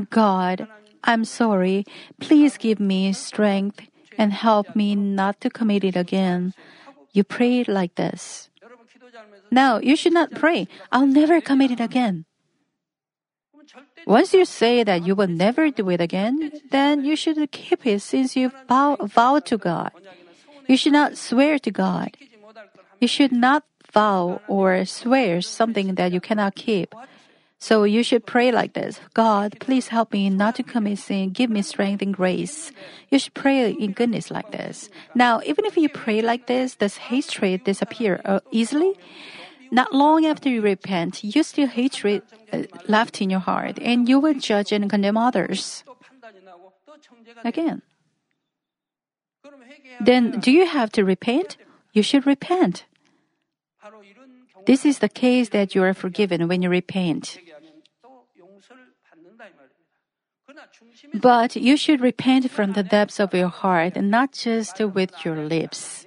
God, 0.09 0.67
I'm 1.03 1.25
sorry. 1.25 1.85
Please 2.19 2.57
give 2.57 2.79
me 2.79 3.13
strength 3.13 3.81
and 4.17 4.33
help 4.33 4.75
me 4.75 4.95
not 4.95 5.41
to 5.41 5.49
commit 5.49 5.83
it 5.83 5.95
again. 5.95 6.53
You 7.13 7.23
pray 7.23 7.63
like 7.63 7.95
this. 7.95 8.49
Now, 9.49 9.79
you 9.79 9.95
should 9.95 10.13
not 10.13 10.31
pray, 10.31 10.67
I'll 10.91 11.07
never 11.07 11.41
commit 11.41 11.71
it 11.71 11.79
again. 11.79 12.25
Once 14.05 14.33
you 14.33 14.45
say 14.45 14.83
that 14.83 15.05
you 15.05 15.15
will 15.15 15.27
never 15.27 15.69
do 15.69 15.89
it 15.89 15.99
again, 15.99 16.51
then 16.71 17.03
you 17.03 17.15
should 17.15 17.51
keep 17.51 17.85
it 17.85 18.01
since 18.01 18.35
you 18.35 18.51
vow, 18.67 18.95
vow 19.01 19.39
to 19.39 19.57
God. 19.57 19.91
You 20.67 20.77
should 20.77 20.93
not 20.93 21.17
swear 21.17 21.59
to 21.59 21.71
God. 21.71 22.15
You 22.99 23.07
should 23.07 23.31
not 23.31 23.63
vow 23.91 24.41
or 24.47 24.85
swear 24.85 25.41
something 25.41 25.95
that 25.95 26.11
you 26.11 26.19
cannot 26.19 26.55
keep. 26.55 26.93
So 27.59 27.83
you 27.83 28.03
should 28.03 28.25
pray 28.25 28.51
like 28.51 28.73
this 28.73 28.99
God, 29.13 29.57
please 29.59 29.87
help 29.87 30.13
me 30.13 30.29
not 30.29 30.55
to 30.55 30.63
commit 30.63 30.99
sin. 30.99 31.31
Give 31.31 31.49
me 31.49 31.61
strength 31.63 32.01
and 32.01 32.13
grace. 32.13 32.71
You 33.09 33.17
should 33.17 33.33
pray 33.33 33.71
in 33.71 33.93
goodness 33.93 34.29
like 34.29 34.51
this. 34.51 34.89
Now, 35.15 35.41
even 35.43 35.65
if 35.65 35.75
you 35.75 35.89
pray 35.89 36.21
like 36.21 36.45
this, 36.45 36.75
does 36.75 36.97
hatred 36.97 37.63
disappear 37.63 38.21
uh, 38.25 38.41
easily? 38.51 38.93
Not 39.71 39.93
long 39.93 40.25
after 40.25 40.49
you 40.49 40.61
repent, 40.61 41.23
you 41.23 41.43
still 41.43 41.67
hatred 41.67 42.23
uh, 42.51 42.63
left 42.87 43.21
in 43.21 43.29
your 43.29 43.39
heart, 43.39 43.79
and 43.81 44.07
you 44.07 44.19
will 44.19 44.33
judge 44.35 44.71
and 44.71 44.89
condemn 44.89 45.17
others. 45.17 45.83
Again. 47.43 47.81
Then, 49.99 50.39
do 50.39 50.51
you 50.51 50.65
have 50.67 50.91
to 50.93 51.03
repent? 51.03 51.57
You 51.93 52.03
should 52.03 52.25
repent. 52.25 52.85
This 54.65 54.85
is 54.85 54.99
the 54.99 55.09
case 55.09 55.49
that 55.49 55.75
you 55.75 55.83
are 55.83 55.93
forgiven 55.93 56.47
when 56.47 56.61
you 56.61 56.69
repent. 56.69 57.39
But 61.13 61.55
you 61.55 61.77
should 61.77 62.01
repent 62.01 62.51
from 62.51 62.73
the 62.73 62.83
depths 62.83 63.19
of 63.19 63.33
your 63.33 63.47
heart 63.49 63.95
and 63.95 64.09
not 64.09 64.33
just 64.33 64.79
with 64.79 65.11
your 65.23 65.37
lips. 65.37 66.06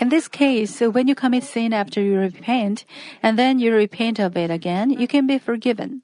In 0.00 0.08
this 0.08 0.26
case, 0.28 0.80
when 0.80 1.06
you 1.06 1.14
commit 1.14 1.44
sin 1.44 1.72
after 1.72 2.00
you 2.00 2.18
repent, 2.18 2.84
and 3.22 3.38
then 3.38 3.58
you 3.58 3.74
repent 3.74 4.18
of 4.18 4.36
it 4.36 4.50
again, 4.50 4.90
you 4.90 5.06
can 5.06 5.26
be 5.26 5.38
forgiven. 5.38 6.02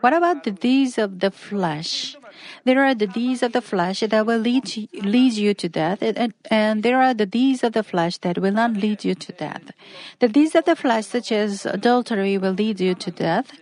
What 0.00 0.12
about 0.12 0.44
the 0.44 0.50
deeds 0.50 0.98
of 0.98 1.20
the 1.20 1.30
flesh? 1.30 2.16
There 2.64 2.84
are 2.84 2.94
the 2.94 3.06
deeds 3.06 3.42
of 3.42 3.52
the 3.52 3.62
flesh 3.62 4.00
that 4.00 4.26
will 4.26 4.38
lead, 4.38 4.66
to, 4.66 4.86
lead 5.00 5.32
you 5.32 5.54
to 5.54 5.68
death, 5.68 6.02
and, 6.02 6.34
and 6.50 6.82
there 6.82 7.00
are 7.00 7.14
the 7.14 7.24
deeds 7.26 7.64
of 7.64 7.72
the 7.72 7.82
flesh 7.82 8.18
that 8.18 8.38
will 8.38 8.52
not 8.52 8.74
lead 8.74 9.04
you 9.04 9.14
to 9.14 9.32
death. 9.32 9.70
The 10.20 10.28
deeds 10.28 10.54
of 10.54 10.66
the 10.66 10.76
flesh, 10.76 11.06
such 11.06 11.32
as 11.32 11.64
adultery, 11.64 12.36
will 12.36 12.52
lead 12.52 12.80
you 12.80 12.94
to 12.94 13.10
death. 13.10 13.52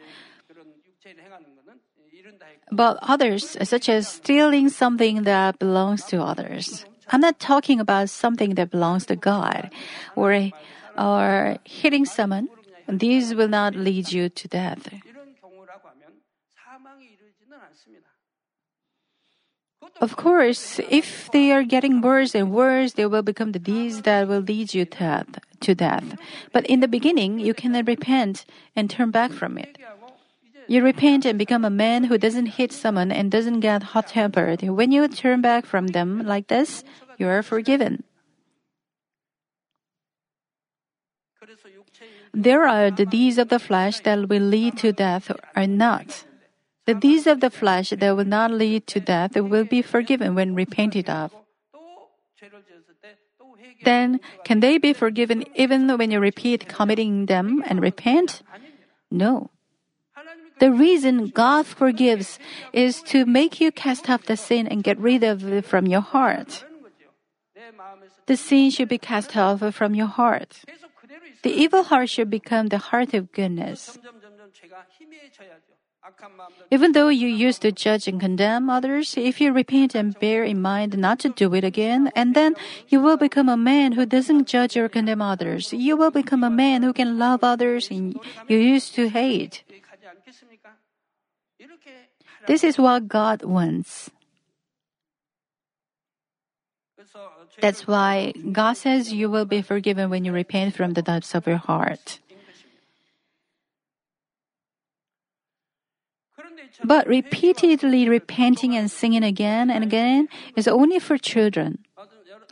But 2.72 2.98
others, 3.02 3.56
such 3.62 3.88
as 3.88 4.08
stealing 4.08 4.68
something 4.68 5.22
that 5.22 5.58
belongs 5.58 6.04
to 6.06 6.22
others, 6.22 6.86
I'm 7.12 7.20
not 7.20 7.38
talking 7.38 7.78
about 7.78 8.08
something 8.08 8.54
that 8.56 8.70
belongs 8.70 9.06
to 9.06 9.16
God 9.16 9.70
or, 10.16 10.50
or 10.96 11.58
hitting 11.64 12.06
someone. 12.06 12.48
These 12.88 13.34
will 13.34 13.48
not 13.48 13.74
lead 13.76 14.10
you 14.10 14.28
to 14.28 14.48
death. 14.48 14.88
Of 20.00 20.16
course, 20.16 20.80
if 20.90 21.30
they 21.30 21.52
are 21.52 21.62
getting 21.62 22.00
worse 22.00 22.34
and 22.34 22.50
worse, 22.50 22.94
they 22.94 23.06
will 23.06 23.22
become 23.22 23.52
the 23.52 23.58
deeds 23.58 24.02
that 24.02 24.26
will 24.26 24.40
lead 24.40 24.74
you 24.74 24.84
to 24.84 25.74
death. 25.74 26.16
But 26.52 26.66
in 26.66 26.80
the 26.80 26.88
beginning, 26.88 27.38
you 27.38 27.54
can 27.54 27.72
repent 27.84 28.44
and 28.74 28.90
turn 28.90 29.10
back 29.10 29.32
from 29.32 29.58
it. 29.58 29.78
You 30.68 30.82
repent 30.82 31.26
and 31.26 31.38
become 31.38 31.64
a 31.64 31.70
man 31.70 32.04
who 32.04 32.16
doesn't 32.16 32.58
hit 32.58 32.72
someone 32.72 33.10
and 33.12 33.30
doesn't 33.30 33.60
get 33.60 33.82
hot 33.82 34.08
tempered. 34.08 34.62
When 34.62 34.92
you 34.92 35.06
turn 35.08 35.40
back 35.40 35.66
from 35.66 35.88
them 35.88 36.24
like 36.24 36.48
this, 36.48 36.84
you 37.18 37.28
are 37.28 37.42
forgiven. 37.42 38.04
There 42.32 42.66
are 42.66 42.90
the 42.90 43.04
deeds 43.04 43.38
of 43.38 43.48
the 43.48 43.58
flesh 43.58 44.00
that 44.00 44.28
will 44.28 44.42
lead 44.42 44.78
to 44.78 44.92
death 44.92 45.30
or 45.56 45.66
not. 45.66 46.24
The 46.86 46.94
deeds 46.94 47.26
of 47.26 47.40
the 47.40 47.50
flesh 47.50 47.90
that 47.90 48.16
will 48.16 48.24
not 48.24 48.50
lead 48.50 48.86
to 48.88 49.00
death 49.00 49.36
will 49.36 49.64
be 49.64 49.82
forgiven 49.82 50.34
when 50.34 50.54
repented 50.54 51.08
of. 51.08 51.32
Then, 53.84 54.20
can 54.44 54.60
they 54.60 54.78
be 54.78 54.92
forgiven 54.92 55.44
even 55.54 55.86
when 55.98 56.10
you 56.10 56.20
repeat 56.20 56.68
committing 56.68 57.26
them 57.26 57.62
and 57.66 57.80
repent? 57.80 58.42
No. 59.10 59.50
The 60.58 60.70
reason 60.70 61.28
God 61.28 61.66
forgives 61.66 62.38
is 62.72 63.02
to 63.10 63.26
make 63.26 63.60
you 63.60 63.72
cast 63.72 64.08
off 64.08 64.24
the 64.24 64.36
sin 64.36 64.66
and 64.66 64.84
get 64.84 64.98
rid 64.98 65.24
of 65.24 65.42
it 65.52 65.64
from 65.64 65.86
your 65.86 66.00
heart. 66.00 66.64
The 68.26 68.36
sin 68.36 68.70
should 68.70 68.88
be 68.88 68.98
cast 68.98 69.36
off 69.36 69.62
from 69.74 69.94
your 69.94 70.06
heart. 70.06 70.62
The 71.42 71.50
evil 71.50 71.82
heart 71.84 72.08
should 72.08 72.30
become 72.30 72.68
the 72.68 72.78
heart 72.78 73.14
of 73.14 73.32
goodness. 73.32 73.98
Even 76.70 76.92
though 76.92 77.08
you 77.08 77.28
used 77.28 77.62
to 77.62 77.70
judge 77.70 78.08
and 78.08 78.18
condemn 78.18 78.68
others, 78.68 79.14
if 79.16 79.40
you 79.40 79.52
repent 79.52 79.94
and 79.94 80.18
bear 80.18 80.42
in 80.42 80.60
mind 80.60 80.98
not 80.98 81.20
to 81.20 81.28
do 81.28 81.54
it 81.54 81.62
again, 81.62 82.10
and 82.16 82.34
then 82.34 82.54
you 82.88 83.00
will 83.00 83.16
become 83.16 83.48
a 83.48 83.56
man 83.56 83.92
who 83.92 84.04
doesn't 84.04 84.48
judge 84.48 84.76
or 84.76 84.88
condemn 84.88 85.22
others. 85.22 85.72
You 85.72 85.96
will 85.96 86.10
become 86.10 86.42
a 86.42 86.50
man 86.50 86.82
who 86.82 86.92
can 86.92 87.18
love 87.18 87.44
others 87.44 87.90
you 87.90 88.18
used 88.48 88.94
to 88.94 89.08
hate. 89.08 89.62
This 92.46 92.64
is 92.64 92.78
what 92.78 93.06
God 93.06 93.42
wants. 93.44 94.10
That's 97.60 97.86
why 97.86 98.32
God 98.52 98.74
says 98.74 99.12
you 99.12 99.30
will 99.30 99.44
be 99.44 99.62
forgiven 99.62 100.10
when 100.10 100.24
you 100.24 100.32
repent 100.32 100.74
from 100.74 100.94
the 100.94 101.02
depths 101.02 101.34
of 101.34 101.46
your 101.46 101.58
heart. 101.58 102.18
But 106.84 107.06
repeatedly 107.06 108.08
repenting 108.08 108.74
and 108.74 108.90
singing 108.90 109.22
again 109.22 109.70
and 109.70 109.84
again 109.84 110.28
is 110.56 110.66
only 110.66 110.98
for 110.98 111.18
children. 111.18 111.78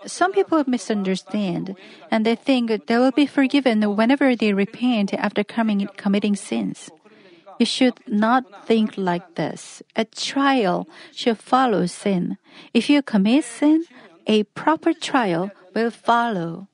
Some 0.07 0.33
people 0.33 0.63
misunderstand 0.67 1.77
and 2.11 2.25
they 2.25 2.35
think 2.35 2.87
they 2.87 2.99
will 2.99 3.11
be 3.13 3.27
forgiven 3.27 3.83
whenever 3.97 4.37
they 4.37 4.53
repent 4.53 5.13
after 5.15 5.45
coming, 5.45 5.89
committing 5.97 6.37
sins. 6.37 6.91
You 7.59 7.67
should 7.67 8.01
not 8.07 8.67
think 8.67 8.97
like 8.97 9.35
this. 9.35 9.83
A 9.95 10.07
trial 10.07 10.89
should 11.13 11.39
follow 11.39 11.85
sin. 11.85 12.39
If 12.73 12.89
you 12.89 13.03
commit 13.03 13.45
sin, 13.45 13.85
a 14.27 14.45
proper 14.55 14.93
trial 14.93 15.51
will 15.75 15.91
follow. 15.91 16.69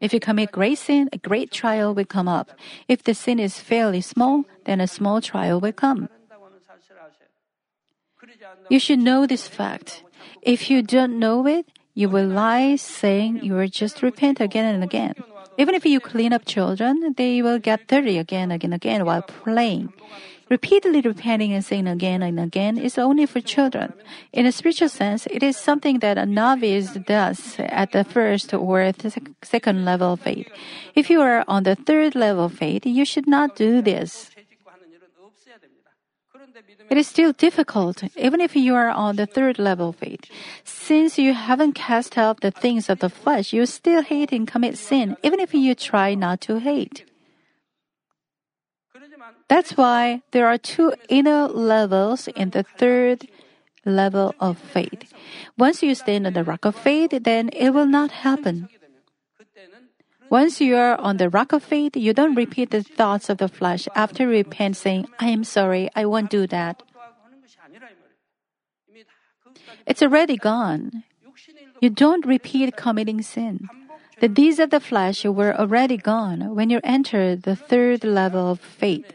If 0.00 0.12
you 0.12 0.18
commit 0.18 0.50
great 0.50 0.78
sin, 0.78 1.08
a 1.12 1.18
great 1.18 1.52
trial 1.52 1.94
will 1.94 2.04
come 2.04 2.26
up. 2.26 2.50
If 2.88 3.04
the 3.04 3.14
sin 3.14 3.38
is 3.38 3.60
fairly 3.60 4.00
small, 4.00 4.44
then 4.64 4.80
a 4.80 4.88
small 4.88 5.20
trial 5.20 5.60
will 5.60 5.72
come. 5.72 6.08
You 8.68 8.78
should 8.78 8.98
know 8.98 9.26
this 9.26 9.46
fact. 9.46 10.02
If 10.42 10.70
you 10.70 10.82
don't 10.82 11.18
know 11.18 11.46
it, 11.46 11.66
you 11.94 12.08
will 12.08 12.26
lie 12.26 12.76
saying 12.76 13.42
you 13.42 13.54
will 13.54 13.68
just 13.68 14.02
repent 14.02 14.40
again 14.40 14.74
and 14.74 14.82
again. 14.82 15.14
Even 15.58 15.74
if 15.74 15.84
you 15.84 16.00
clean 16.00 16.32
up 16.32 16.44
children, 16.46 17.14
they 17.16 17.42
will 17.42 17.58
get 17.58 17.86
dirty 17.86 18.18
again 18.18 18.50
and 18.50 18.52
again, 18.52 18.72
again 18.72 19.04
while 19.04 19.22
playing. 19.22 19.92
Repeatedly 20.48 21.00
repenting 21.00 21.52
and 21.52 21.64
saying 21.64 21.86
again 21.86 22.22
and 22.22 22.38
again 22.38 22.76
is 22.76 22.98
only 22.98 23.24
for 23.24 23.40
children. 23.40 23.92
In 24.32 24.44
a 24.44 24.52
spiritual 24.52 24.88
sense, 24.88 25.26
it 25.30 25.42
is 25.42 25.56
something 25.56 26.00
that 26.00 26.18
a 26.18 26.26
novice 26.26 26.92
does 26.92 27.56
at 27.58 27.92
the 27.92 28.04
first 28.04 28.52
or 28.52 28.92
second 29.42 29.84
level 29.84 30.14
of 30.14 30.20
faith. 30.20 30.48
If 30.94 31.08
you 31.08 31.20
are 31.22 31.44
on 31.48 31.62
the 31.62 31.74
third 31.74 32.14
level 32.14 32.46
of 32.46 32.52
faith, 32.52 32.84
you 32.84 33.04
should 33.04 33.26
not 33.26 33.56
do 33.56 33.80
this. 33.80 34.31
It 36.90 36.98
is 36.98 37.08
still 37.08 37.32
difficult, 37.32 38.02
even 38.16 38.40
if 38.40 38.54
you 38.54 38.74
are 38.74 38.90
on 38.90 39.16
the 39.16 39.26
third 39.26 39.58
level 39.58 39.90
of 39.90 39.96
faith. 39.96 40.26
Since 40.64 41.18
you 41.18 41.34
haven't 41.34 41.72
cast 41.72 42.18
out 42.18 42.40
the 42.40 42.50
things 42.50 42.88
of 42.88 42.98
the 42.98 43.08
flesh, 43.08 43.52
you 43.52 43.64
still 43.66 44.02
hate 44.02 44.32
and 44.32 44.46
commit 44.46 44.76
sin, 44.76 45.16
even 45.22 45.40
if 45.40 45.54
you 45.54 45.74
try 45.74 46.14
not 46.14 46.40
to 46.42 46.58
hate. 46.58 47.04
That's 49.48 49.76
why 49.76 50.22
there 50.32 50.46
are 50.46 50.58
two 50.58 50.92
inner 51.08 51.48
levels 51.48 52.28
in 52.28 52.50
the 52.50 52.62
third 52.62 53.28
level 53.84 54.34
of 54.40 54.58
faith. 54.58 55.12
Once 55.58 55.82
you 55.82 55.94
stand 55.94 56.26
on 56.26 56.32
the 56.32 56.44
rock 56.44 56.64
of 56.64 56.76
faith, 56.76 57.10
then 57.22 57.48
it 57.52 57.70
will 57.70 57.86
not 57.86 58.10
happen. 58.10 58.68
Once 60.32 60.62
you 60.62 60.74
are 60.74 60.98
on 60.98 61.18
the 61.18 61.28
rock 61.28 61.52
of 61.52 61.62
faith, 61.62 61.94
you 61.94 62.14
don't 62.14 62.34
repeat 62.34 62.70
the 62.70 62.82
thoughts 62.82 63.28
of 63.28 63.36
the 63.36 63.48
flesh 63.48 63.86
after 63.94 64.26
repent 64.26 64.74
saying, 64.74 65.06
I 65.20 65.28
am 65.28 65.44
sorry, 65.44 65.90
I 65.94 66.06
won't 66.06 66.30
do 66.30 66.46
that. 66.46 66.82
It's 69.84 70.00
already 70.00 70.38
gone. 70.38 71.04
You 71.82 71.90
don't 71.90 72.24
repeat 72.24 72.78
committing 72.78 73.20
sin. 73.20 73.68
The 74.20 74.28
deeds 74.28 74.58
of 74.58 74.70
the 74.70 74.80
flesh 74.80 75.26
were 75.26 75.52
already 75.52 75.98
gone 75.98 76.54
when 76.54 76.70
you 76.70 76.80
enter 76.82 77.36
the 77.36 77.54
third 77.54 78.02
level 78.02 78.52
of 78.52 78.58
faith. 78.58 79.12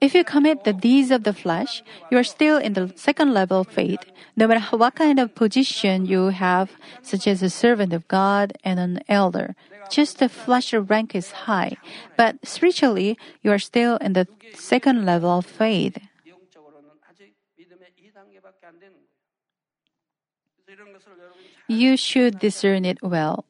If 0.00 0.14
you 0.14 0.24
commit 0.24 0.64
the 0.64 0.72
deeds 0.72 1.10
of 1.10 1.24
the 1.24 1.32
flesh, 1.32 1.82
you 2.10 2.18
are 2.18 2.24
still 2.24 2.58
in 2.58 2.74
the 2.74 2.92
second 2.96 3.34
level 3.34 3.60
of 3.60 3.68
faith, 3.68 4.00
no 4.36 4.46
matter 4.46 4.76
what 4.76 4.94
kind 4.94 5.18
of 5.18 5.34
position 5.34 6.06
you 6.06 6.28
have, 6.28 6.70
such 7.02 7.26
as 7.26 7.42
a 7.42 7.50
servant 7.50 7.92
of 7.92 8.06
God 8.08 8.52
and 8.64 8.78
an 8.78 9.00
elder. 9.08 9.54
Just 9.90 10.18
the 10.18 10.28
flesh 10.28 10.72
rank 10.72 11.14
is 11.14 11.46
high, 11.50 11.76
but 12.16 12.38
spiritually, 12.46 13.18
you 13.42 13.50
are 13.50 13.58
still 13.58 13.96
in 13.96 14.12
the 14.12 14.28
second 14.54 15.04
level 15.04 15.38
of 15.38 15.46
faith. 15.46 15.98
You 21.68 21.96
should 21.96 22.38
discern 22.38 22.84
it 22.84 22.98
well. 23.02 23.44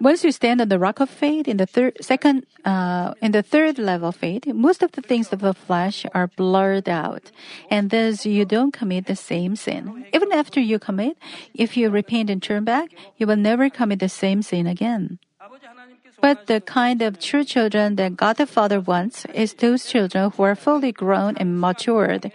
Once 0.00 0.22
you 0.22 0.32
stand 0.32 0.60
on 0.60 0.68
the 0.68 0.78
rock 0.78 1.00
of 1.00 1.10
faith 1.10 1.48
in 1.48 1.56
the 1.56 1.66
third, 1.66 1.96
second, 2.00 2.46
uh, 2.64 3.14
in 3.20 3.32
the 3.32 3.42
third 3.42 3.78
level 3.78 4.10
of 4.10 4.16
faith, 4.16 4.46
most 4.46 4.82
of 4.82 4.92
the 4.92 5.02
things 5.02 5.32
of 5.32 5.40
the 5.40 5.54
flesh 5.54 6.06
are 6.14 6.28
blurred 6.28 6.88
out, 6.88 7.30
and 7.70 7.90
thus 7.90 8.24
you 8.24 8.44
don't 8.44 8.72
commit 8.72 9.06
the 9.06 9.16
same 9.16 9.56
sin. 9.56 10.06
Even 10.14 10.32
after 10.32 10.60
you 10.60 10.78
commit, 10.78 11.16
if 11.54 11.76
you 11.76 11.90
repent 11.90 12.30
and 12.30 12.42
turn 12.42 12.64
back, 12.64 12.90
you 13.16 13.26
will 13.26 13.36
never 13.36 13.68
commit 13.68 13.98
the 13.98 14.08
same 14.08 14.42
sin 14.42 14.66
again. 14.66 15.18
But 16.20 16.46
the 16.46 16.60
kind 16.60 17.02
of 17.02 17.20
true 17.20 17.44
children 17.44 17.96
that 17.96 18.16
God 18.16 18.36
the 18.36 18.46
Father 18.46 18.80
wants 18.80 19.24
is 19.34 19.54
those 19.54 19.86
children 19.86 20.30
who 20.30 20.42
are 20.42 20.56
fully 20.56 20.90
grown 20.92 21.36
and 21.36 21.60
matured. 21.60 22.32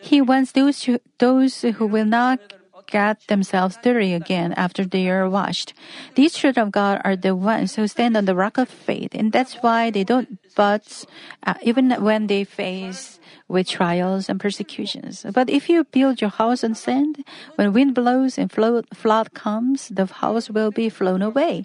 He 0.00 0.20
wants 0.20 0.52
those, 0.52 0.88
those 1.18 1.60
who 1.60 1.86
will 1.86 2.06
not 2.06 2.40
get 2.88 3.20
themselves 3.28 3.78
dirty 3.82 4.14
again 4.14 4.52
after 4.54 4.84
they 4.84 5.08
are 5.08 5.28
washed. 5.28 5.74
These 6.16 6.34
children 6.34 6.66
of 6.66 6.72
God 6.72 7.00
are 7.04 7.16
the 7.16 7.36
ones 7.36 7.76
who 7.76 7.86
stand 7.86 8.16
on 8.16 8.24
the 8.24 8.34
rock 8.34 8.58
of 8.58 8.68
faith, 8.68 9.14
and 9.14 9.30
that's 9.30 9.54
why 9.62 9.90
they 9.90 10.02
don't 10.02 10.40
budge 10.56 11.04
uh, 11.46 11.54
even 11.62 11.92
when 12.02 12.26
they 12.26 12.42
face 12.42 13.20
with 13.46 13.68
trials 13.68 14.28
and 14.28 14.40
persecutions. 14.40 15.24
But 15.32 15.48
if 15.48 15.68
you 15.68 15.84
build 15.84 16.20
your 16.20 16.30
house 16.30 16.64
on 16.64 16.74
sand, 16.74 17.24
when 17.54 17.72
wind 17.72 17.94
blows 17.94 18.38
and 18.38 18.50
flood 18.50 19.34
comes, 19.34 19.88
the 19.88 20.06
house 20.06 20.50
will 20.50 20.70
be 20.70 20.88
flown 20.88 21.22
away. 21.22 21.64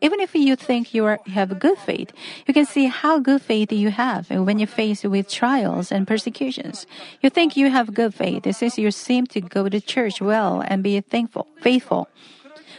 Even 0.00 0.20
if 0.20 0.34
you 0.34 0.56
think 0.56 0.94
you 0.94 1.04
are, 1.04 1.20
have 1.26 1.58
good 1.58 1.78
faith, 1.78 2.12
you 2.46 2.54
can 2.54 2.66
see 2.66 2.86
how 2.86 3.18
good 3.18 3.42
faith 3.42 3.72
you 3.72 3.90
have 3.90 4.30
when 4.30 4.58
you 4.58 4.66
face 4.66 5.02
with 5.04 5.28
trials 5.28 5.90
and 5.90 6.06
persecutions. 6.06 6.86
You 7.20 7.30
think 7.30 7.56
you 7.56 7.70
have 7.70 7.94
good 7.94 8.14
faith 8.14 8.44
since 8.54 8.78
you 8.78 8.90
seem 8.90 9.26
to 9.28 9.40
go 9.40 9.68
to 9.68 9.80
church 9.80 10.20
well 10.20 10.62
and 10.66 10.82
be 10.82 11.00
thankful, 11.00 11.46
faithful. 11.60 12.08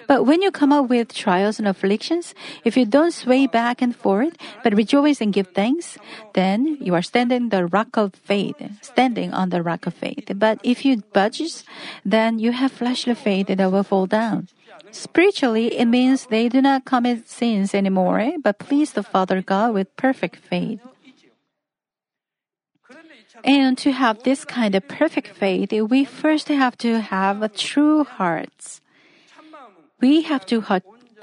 But 0.07 0.25
when 0.25 0.41
you 0.41 0.49
come 0.49 0.73
up 0.73 0.89
with 0.89 1.13
trials 1.13 1.59
and 1.59 1.67
afflictions, 1.67 2.33
if 2.63 2.75
you 2.75 2.85
don't 2.85 3.13
sway 3.13 3.45
back 3.45 3.79
and 3.79 3.95
forth, 3.95 4.33
but 4.63 4.73
rejoice 4.73 5.21
and 5.21 5.31
give 5.31 5.49
thanks, 5.53 5.99
then 6.33 6.77
you 6.81 6.95
are 6.95 7.03
standing 7.03 7.49
the 7.49 7.67
rock 7.67 7.95
of 7.95 8.15
faith, 8.15 8.57
standing 8.81 9.33
on 9.33 9.49
the 9.49 9.61
rock 9.61 9.85
of 9.85 9.93
faith. 9.93 10.25
But 10.33 10.59
if 10.63 10.83
you 10.83 11.03
budge, 11.13 11.63
then 12.03 12.39
you 12.39 12.51
have 12.53 12.71
fleshly 12.71 13.13
faith 13.13 13.47
that 13.47 13.71
will 13.71 13.83
fall 13.83 14.07
down. 14.07 14.47
Spiritually, 14.91 15.77
it 15.77 15.85
means 15.85 16.27
they 16.27 16.49
do 16.49 16.61
not 16.61 16.85
commit 16.85 17.29
sins 17.29 17.73
anymore, 17.73 18.19
eh? 18.19 18.37
but 18.41 18.59
please 18.59 18.93
the 18.93 19.03
Father 19.03 19.41
God 19.41 19.73
with 19.73 19.95
perfect 19.95 20.37
faith. 20.37 20.81
And 23.43 23.77
to 23.77 23.91
have 23.91 24.23
this 24.23 24.43
kind 24.43 24.75
of 24.75 24.87
perfect 24.87 25.29
faith, 25.29 25.71
we 25.71 26.03
first 26.03 26.47
have 26.49 26.77
to 26.79 26.99
have 26.99 27.41
a 27.41 27.49
true 27.49 28.03
hearts. 28.03 28.81
We 30.01 30.23
have 30.23 30.45
to 30.47 30.61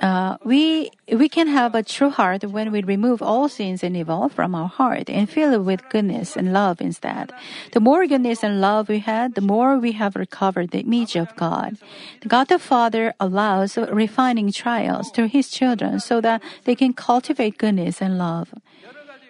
uh, 0.00 0.36
we 0.44 0.90
we 1.12 1.28
can 1.28 1.48
have 1.48 1.74
a 1.74 1.82
true 1.82 2.10
heart 2.10 2.44
when 2.44 2.70
we 2.70 2.82
remove 2.82 3.22
all 3.22 3.48
sins 3.48 3.82
and 3.82 3.96
evil 3.96 4.28
from 4.28 4.54
our 4.54 4.68
heart 4.68 5.08
and 5.08 5.28
fill 5.28 5.54
it 5.54 5.64
with 5.64 5.88
goodness 5.88 6.36
and 6.36 6.52
love 6.52 6.80
instead. 6.80 7.32
The 7.72 7.80
more 7.80 8.06
goodness 8.06 8.42
and 8.42 8.60
love 8.60 8.88
we 8.88 8.98
had, 9.00 9.34
the 9.34 9.40
more 9.40 9.78
we 9.78 9.92
have 9.92 10.16
recovered 10.16 10.70
the 10.70 10.80
image 10.80 11.16
of 11.16 11.34
God. 11.36 11.78
God 12.26 12.48
the 12.48 12.58
Father 12.58 13.14
allows 13.20 13.76
refining 13.76 14.52
trials 14.52 15.10
to 15.12 15.26
His 15.26 15.48
children 15.48 16.00
so 16.00 16.20
that 16.20 16.42
they 16.64 16.74
can 16.74 16.92
cultivate 16.92 17.58
goodness 17.58 18.02
and 18.02 18.18
love. 18.18 18.52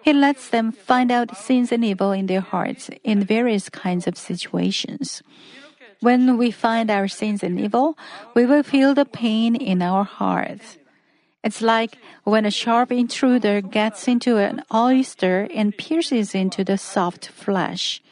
He 0.02 0.12
lets 0.12 0.50
them 0.50 0.70
find 0.70 1.10
out 1.10 1.36
sins 1.36 1.72
and 1.72 1.84
evil 1.84 2.12
in 2.12 2.26
their 2.26 2.40
hearts 2.40 2.90
in 3.02 3.24
various 3.24 3.68
kinds 3.68 4.06
of 4.06 4.16
situations. 4.16 5.20
When 6.00 6.36
we 6.36 6.50
find 6.50 6.90
our 6.90 7.08
sins 7.08 7.42
and 7.42 7.58
evil, 7.58 7.96
we 8.34 8.44
will 8.44 8.62
feel 8.62 8.94
the 8.94 9.04
pain 9.04 9.56
in 9.56 9.82
our 9.82 10.04
hearts. 10.04 10.78
It's 11.42 11.62
like 11.62 11.98
when 12.24 12.44
a 12.44 12.50
sharp 12.50 12.90
intruder 12.90 13.60
gets 13.60 14.08
into 14.08 14.36
an 14.36 14.62
oyster 14.74 15.48
and 15.54 15.76
pierces 15.76 16.34
into 16.34 16.64
the 16.64 16.76
soft 16.76 17.28
flesh. 17.28 18.02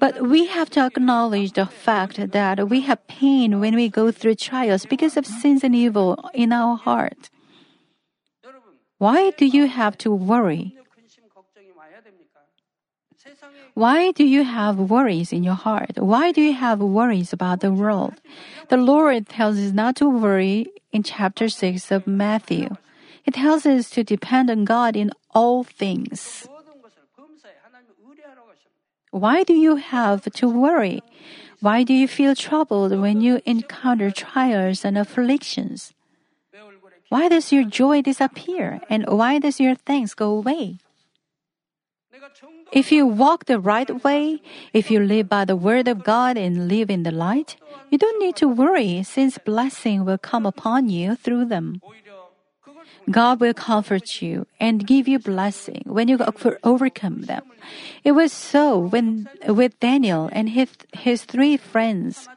But 0.00 0.22
we 0.22 0.46
have 0.46 0.70
to 0.70 0.84
acknowledge 0.84 1.52
the 1.52 1.66
fact 1.66 2.32
that 2.32 2.68
we 2.68 2.80
have 2.82 3.06
pain 3.06 3.60
when 3.60 3.74
we 3.74 3.88
go 3.88 4.10
through 4.10 4.36
trials 4.36 4.86
because 4.86 5.16
of 5.16 5.26
sins 5.26 5.62
and 5.62 5.74
evil 5.74 6.18
in 6.34 6.52
our 6.52 6.76
heart. 6.76 7.30
Why 8.98 9.30
do 9.30 9.46
you 9.46 9.66
have 9.66 9.98
to 9.98 10.10
worry? 10.10 10.76
Why 13.74 14.12
do 14.12 14.24
you 14.24 14.44
have 14.44 14.78
worries 14.78 15.32
in 15.32 15.42
your 15.42 15.58
heart? 15.58 15.98
Why 15.98 16.30
do 16.30 16.40
you 16.40 16.54
have 16.54 16.78
worries 16.78 17.32
about 17.32 17.58
the 17.58 17.72
world? 17.72 18.14
The 18.68 18.76
Lord 18.76 19.28
tells 19.28 19.58
us 19.58 19.72
not 19.72 19.96
to 19.96 20.08
worry 20.08 20.70
in 20.92 21.02
chapter 21.02 21.48
6 21.48 21.90
of 21.90 22.06
Matthew. 22.06 22.70
He 23.24 23.32
tells 23.32 23.66
us 23.66 23.90
to 23.90 24.04
depend 24.04 24.48
on 24.48 24.64
God 24.64 24.94
in 24.94 25.10
all 25.34 25.64
things. 25.64 26.46
Why 29.10 29.42
do 29.42 29.54
you 29.54 29.76
have 29.76 30.22
to 30.38 30.48
worry? 30.48 31.02
Why 31.58 31.82
do 31.82 31.94
you 31.94 32.06
feel 32.06 32.36
troubled 32.36 32.96
when 32.98 33.20
you 33.22 33.40
encounter 33.44 34.12
trials 34.12 34.84
and 34.84 34.96
afflictions? 34.96 35.92
Why 37.08 37.28
does 37.28 37.50
your 37.52 37.64
joy 37.64 38.02
disappear? 38.02 38.80
And 38.88 39.06
why 39.06 39.40
does 39.40 39.58
your 39.58 39.74
thanks 39.74 40.14
go 40.14 40.30
away? 40.30 40.78
If 42.72 42.90
you 42.90 43.06
walk 43.06 43.46
the 43.46 43.60
right 43.60 44.02
way, 44.02 44.40
if 44.72 44.90
you 44.90 45.00
live 45.00 45.28
by 45.28 45.44
the 45.44 45.56
word 45.56 45.88
of 45.88 46.02
God 46.02 46.36
and 46.36 46.68
live 46.68 46.90
in 46.90 47.02
the 47.02 47.10
light, 47.12 47.56
you 47.90 47.98
don't 47.98 48.20
need 48.20 48.36
to 48.36 48.48
worry 48.48 49.02
since 49.02 49.38
blessing 49.38 50.04
will 50.04 50.18
come 50.18 50.46
upon 50.46 50.88
you 50.88 51.16
through 51.16 51.46
them. 51.46 51.80
God 53.10 53.40
will 53.40 53.54
comfort 53.54 54.22
you 54.22 54.46
and 54.58 54.86
give 54.86 55.06
you 55.06 55.18
blessing 55.18 55.82
when 55.86 56.08
you 56.08 56.18
overcome 56.62 57.22
them. 57.22 57.42
It 58.02 58.12
was 58.12 58.32
so 58.32 58.78
when, 58.78 59.28
with 59.46 59.78
Daniel 59.80 60.28
and 60.32 60.48
his, 60.50 60.70
his 60.92 61.24
three 61.24 61.56
friends. 61.56 62.28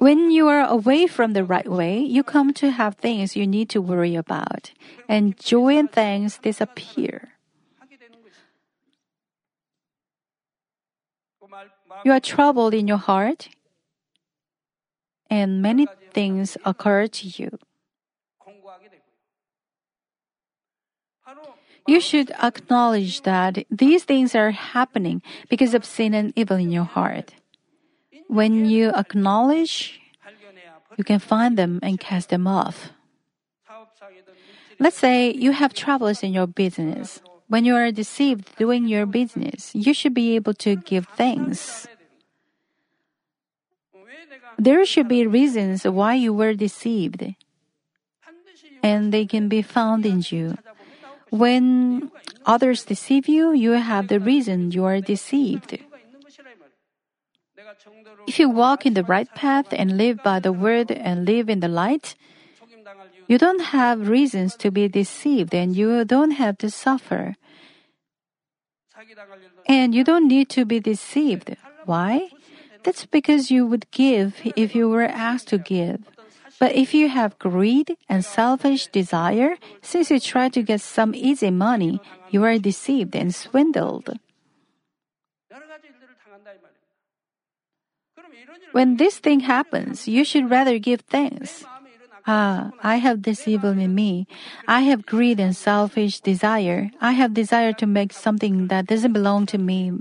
When 0.00 0.30
you 0.30 0.48
are 0.48 0.64
away 0.64 1.06
from 1.06 1.34
the 1.34 1.44
right 1.44 1.68
way, 1.68 2.00
you 2.00 2.24
come 2.24 2.54
to 2.54 2.70
have 2.70 2.96
things 2.96 3.36
you 3.36 3.46
need 3.46 3.68
to 3.68 3.82
worry 3.84 4.16
about, 4.16 4.72
and 5.06 5.36
joy 5.36 5.76
and 5.76 5.92
thanks 5.92 6.38
disappear. 6.38 7.36
You 12.02 12.12
are 12.12 12.20
troubled 12.20 12.72
in 12.72 12.88
your 12.88 12.96
heart, 12.96 13.50
and 15.28 15.60
many 15.60 15.86
things 16.16 16.56
occur 16.64 17.06
to 17.06 17.28
you. 17.28 17.58
You 21.86 22.00
should 22.00 22.32
acknowledge 22.40 23.20
that 23.28 23.66
these 23.68 24.04
things 24.04 24.34
are 24.34 24.52
happening 24.52 25.20
because 25.50 25.74
of 25.74 25.84
sin 25.84 26.14
and 26.14 26.32
evil 26.36 26.56
in 26.56 26.72
your 26.72 26.88
heart. 26.88 27.34
When 28.30 28.64
you 28.70 28.94
acknowledge, 28.94 29.98
you 30.96 31.02
can 31.02 31.18
find 31.18 31.58
them 31.58 31.80
and 31.82 31.98
cast 31.98 32.28
them 32.30 32.46
off. 32.46 32.94
Let's 34.78 34.96
say 34.96 35.34
you 35.34 35.50
have 35.50 35.74
troubles 35.74 36.22
in 36.22 36.32
your 36.32 36.46
business. 36.46 37.20
When 37.48 37.64
you 37.64 37.74
are 37.74 37.90
deceived 37.90 38.54
doing 38.56 38.86
your 38.86 39.04
business, 39.04 39.74
you 39.74 39.92
should 39.92 40.14
be 40.14 40.36
able 40.36 40.54
to 40.62 40.76
give 40.76 41.08
thanks. 41.18 41.88
There 44.56 44.86
should 44.86 45.08
be 45.08 45.26
reasons 45.26 45.82
why 45.82 46.14
you 46.14 46.32
were 46.32 46.54
deceived, 46.54 47.34
and 48.80 49.12
they 49.12 49.26
can 49.26 49.48
be 49.48 49.60
found 49.60 50.06
in 50.06 50.22
you. 50.30 50.54
When 51.30 52.12
others 52.46 52.84
deceive 52.84 53.26
you, 53.26 53.50
you 53.50 53.72
have 53.72 54.06
the 54.06 54.20
reason 54.20 54.70
you 54.70 54.84
are 54.84 55.00
deceived. 55.00 55.82
If 58.26 58.38
you 58.38 58.48
walk 58.48 58.86
in 58.86 58.94
the 58.94 59.04
right 59.04 59.28
path 59.34 59.66
and 59.72 59.96
live 59.96 60.22
by 60.22 60.40
the 60.40 60.52
word 60.52 60.90
and 60.90 61.24
live 61.24 61.48
in 61.48 61.60
the 61.60 61.68
light, 61.68 62.14
you 63.26 63.38
don't 63.38 63.72
have 63.72 64.08
reasons 64.08 64.56
to 64.56 64.70
be 64.70 64.88
deceived 64.88 65.54
and 65.54 65.76
you 65.76 66.04
don't 66.04 66.32
have 66.32 66.58
to 66.58 66.70
suffer. 66.70 67.36
And 69.68 69.94
you 69.94 70.04
don't 70.04 70.28
need 70.28 70.48
to 70.50 70.64
be 70.64 70.80
deceived. 70.80 71.56
Why? 71.84 72.30
That's 72.82 73.06
because 73.06 73.50
you 73.50 73.66
would 73.66 73.90
give 73.90 74.40
if 74.56 74.74
you 74.74 74.88
were 74.88 75.04
asked 75.04 75.48
to 75.48 75.58
give. 75.58 76.00
But 76.58 76.74
if 76.74 76.92
you 76.92 77.08
have 77.08 77.38
greed 77.38 77.96
and 78.08 78.24
selfish 78.24 78.88
desire, 78.88 79.56
since 79.80 80.10
you 80.10 80.20
try 80.20 80.48
to 80.50 80.62
get 80.62 80.80
some 80.80 81.14
easy 81.14 81.50
money, 81.50 82.00
you 82.30 82.44
are 82.44 82.58
deceived 82.58 83.16
and 83.16 83.34
swindled. 83.34 84.18
When 88.72 88.96
this 88.96 89.18
thing 89.18 89.40
happens, 89.40 90.06
you 90.06 90.24
should 90.24 90.50
rather 90.50 90.78
give 90.78 91.02
thanks. 91.02 91.64
Ah, 92.26 92.70
I 92.82 92.96
have 92.96 93.22
this 93.22 93.48
evil 93.48 93.70
in 93.70 93.94
me. 93.94 94.26
I 94.68 94.82
have 94.82 95.06
greed 95.06 95.40
and 95.40 95.56
selfish 95.56 96.20
desire. 96.20 96.90
I 97.00 97.12
have 97.12 97.34
desire 97.34 97.72
to 97.74 97.86
make 97.86 98.12
something 98.12 98.68
that 98.68 98.86
doesn't 98.86 99.12
belong 99.12 99.46
to 99.46 99.58
me. 99.58 99.92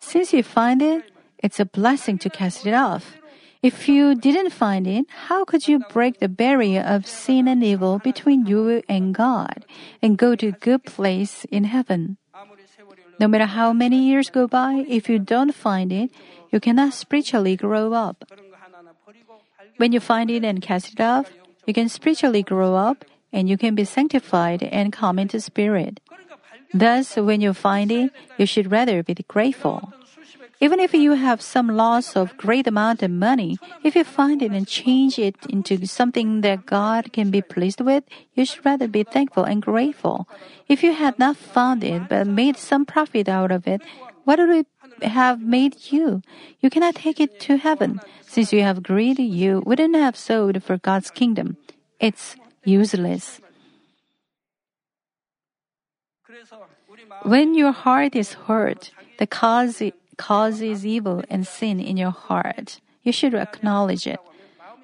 Since 0.00 0.32
you 0.32 0.42
find 0.42 0.82
it, 0.82 1.04
it's 1.38 1.60
a 1.60 1.64
blessing 1.64 2.18
to 2.18 2.30
cast 2.30 2.66
it 2.66 2.74
off. 2.74 3.16
If 3.62 3.88
you 3.88 4.14
didn't 4.14 4.50
find 4.50 4.86
it, 4.86 5.04
how 5.28 5.44
could 5.44 5.68
you 5.68 5.80
break 5.92 6.18
the 6.18 6.28
barrier 6.28 6.80
of 6.80 7.06
sin 7.06 7.46
and 7.46 7.62
evil 7.62 7.98
between 7.98 8.46
you 8.46 8.82
and 8.88 9.14
God 9.14 9.64
and 10.02 10.16
go 10.16 10.34
to 10.34 10.48
a 10.48 10.52
good 10.52 10.84
place 10.84 11.44
in 11.52 11.64
heaven? 11.64 12.16
No 13.20 13.28
matter 13.28 13.44
how 13.44 13.74
many 13.74 14.00
years 14.08 14.30
go 14.30 14.48
by, 14.48 14.86
if 14.88 15.10
you 15.10 15.18
don't 15.18 15.54
find 15.54 15.92
it, 15.92 16.10
you 16.50 16.58
cannot 16.58 16.94
spiritually 16.94 17.54
grow 17.54 17.92
up. 17.92 18.24
When 19.76 19.92
you 19.92 20.00
find 20.00 20.30
it 20.30 20.42
and 20.42 20.62
cast 20.62 20.94
it 20.94 21.00
off, 21.00 21.30
you 21.66 21.74
can 21.74 21.90
spiritually 21.90 22.42
grow 22.42 22.74
up 22.74 23.04
and 23.30 23.46
you 23.46 23.58
can 23.58 23.74
be 23.74 23.84
sanctified 23.84 24.62
and 24.62 24.90
come 24.90 25.18
into 25.18 25.38
spirit. 25.38 26.00
Thus, 26.72 27.16
when 27.16 27.42
you 27.42 27.52
find 27.52 27.92
it, 27.92 28.10
you 28.38 28.46
should 28.46 28.72
rather 28.72 29.02
be 29.02 29.14
grateful. 29.28 29.92
Even 30.62 30.78
if 30.78 30.92
you 30.92 31.12
have 31.14 31.40
some 31.40 31.68
loss 31.68 32.14
of 32.14 32.36
great 32.36 32.66
amount 32.66 33.02
of 33.02 33.10
money, 33.10 33.56
if 33.82 33.96
you 33.96 34.04
find 34.04 34.42
it 34.42 34.52
and 34.52 34.68
change 34.68 35.18
it 35.18 35.34
into 35.48 35.86
something 35.86 36.42
that 36.42 36.66
God 36.66 37.14
can 37.14 37.30
be 37.30 37.40
pleased 37.40 37.80
with, 37.80 38.04
you 38.34 38.44
should 38.44 38.64
rather 38.64 38.86
be 38.86 39.02
thankful 39.02 39.44
and 39.44 39.62
grateful. 39.62 40.28
If 40.68 40.82
you 40.82 40.92
had 40.92 41.18
not 41.18 41.38
found 41.38 41.82
it 41.82 42.10
but 42.10 42.26
made 42.26 42.58
some 42.58 42.84
profit 42.84 43.26
out 43.26 43.50
of 43.50 43.66
it, 43.66 43.80
what 44.24 44.38
would 44.38 44.50
it 44.50 44.66
have 45.02 45.40
made 45.40 45.90
you? 45.90 46.20
You 46.60 46.68
cannot 46.68 46.94
take 46.94 47.20
it 47.20 47.40
to 47.40 47.56
heaven. 47.56 48.00
Since 48.26 48.52
you 48.52 48.60
have 48.60 48.82
greed, 48.82 49.18
you 49.18 49.62
wouldn't 49.64 49.96
have 49.96 50.14
sowed 50.14 50.62
for 50.62 50.76
God's 50.76 51.10
kingdom. 51.10 51.56
It's 51.98 52.36
useless. 52.64 53.40
When 57.22 57.54
your 57.54 57.72
heart 57.72 58.14
is 58.14 58.34
hurt, 58.44 58.92
the 59.18 59.26
cause 59.26 59.82
causes 60.20 60.84
evil 60.84 61.24
and 61.32 61.46
sin 61.46 61.80
in 61.80 61.96
your 61.96 62.12
heart, 62.12 62.78
you 63.02 63.10
should 63.10 63.34
acknowledge 63.34 64.06
it. 64.06 64.20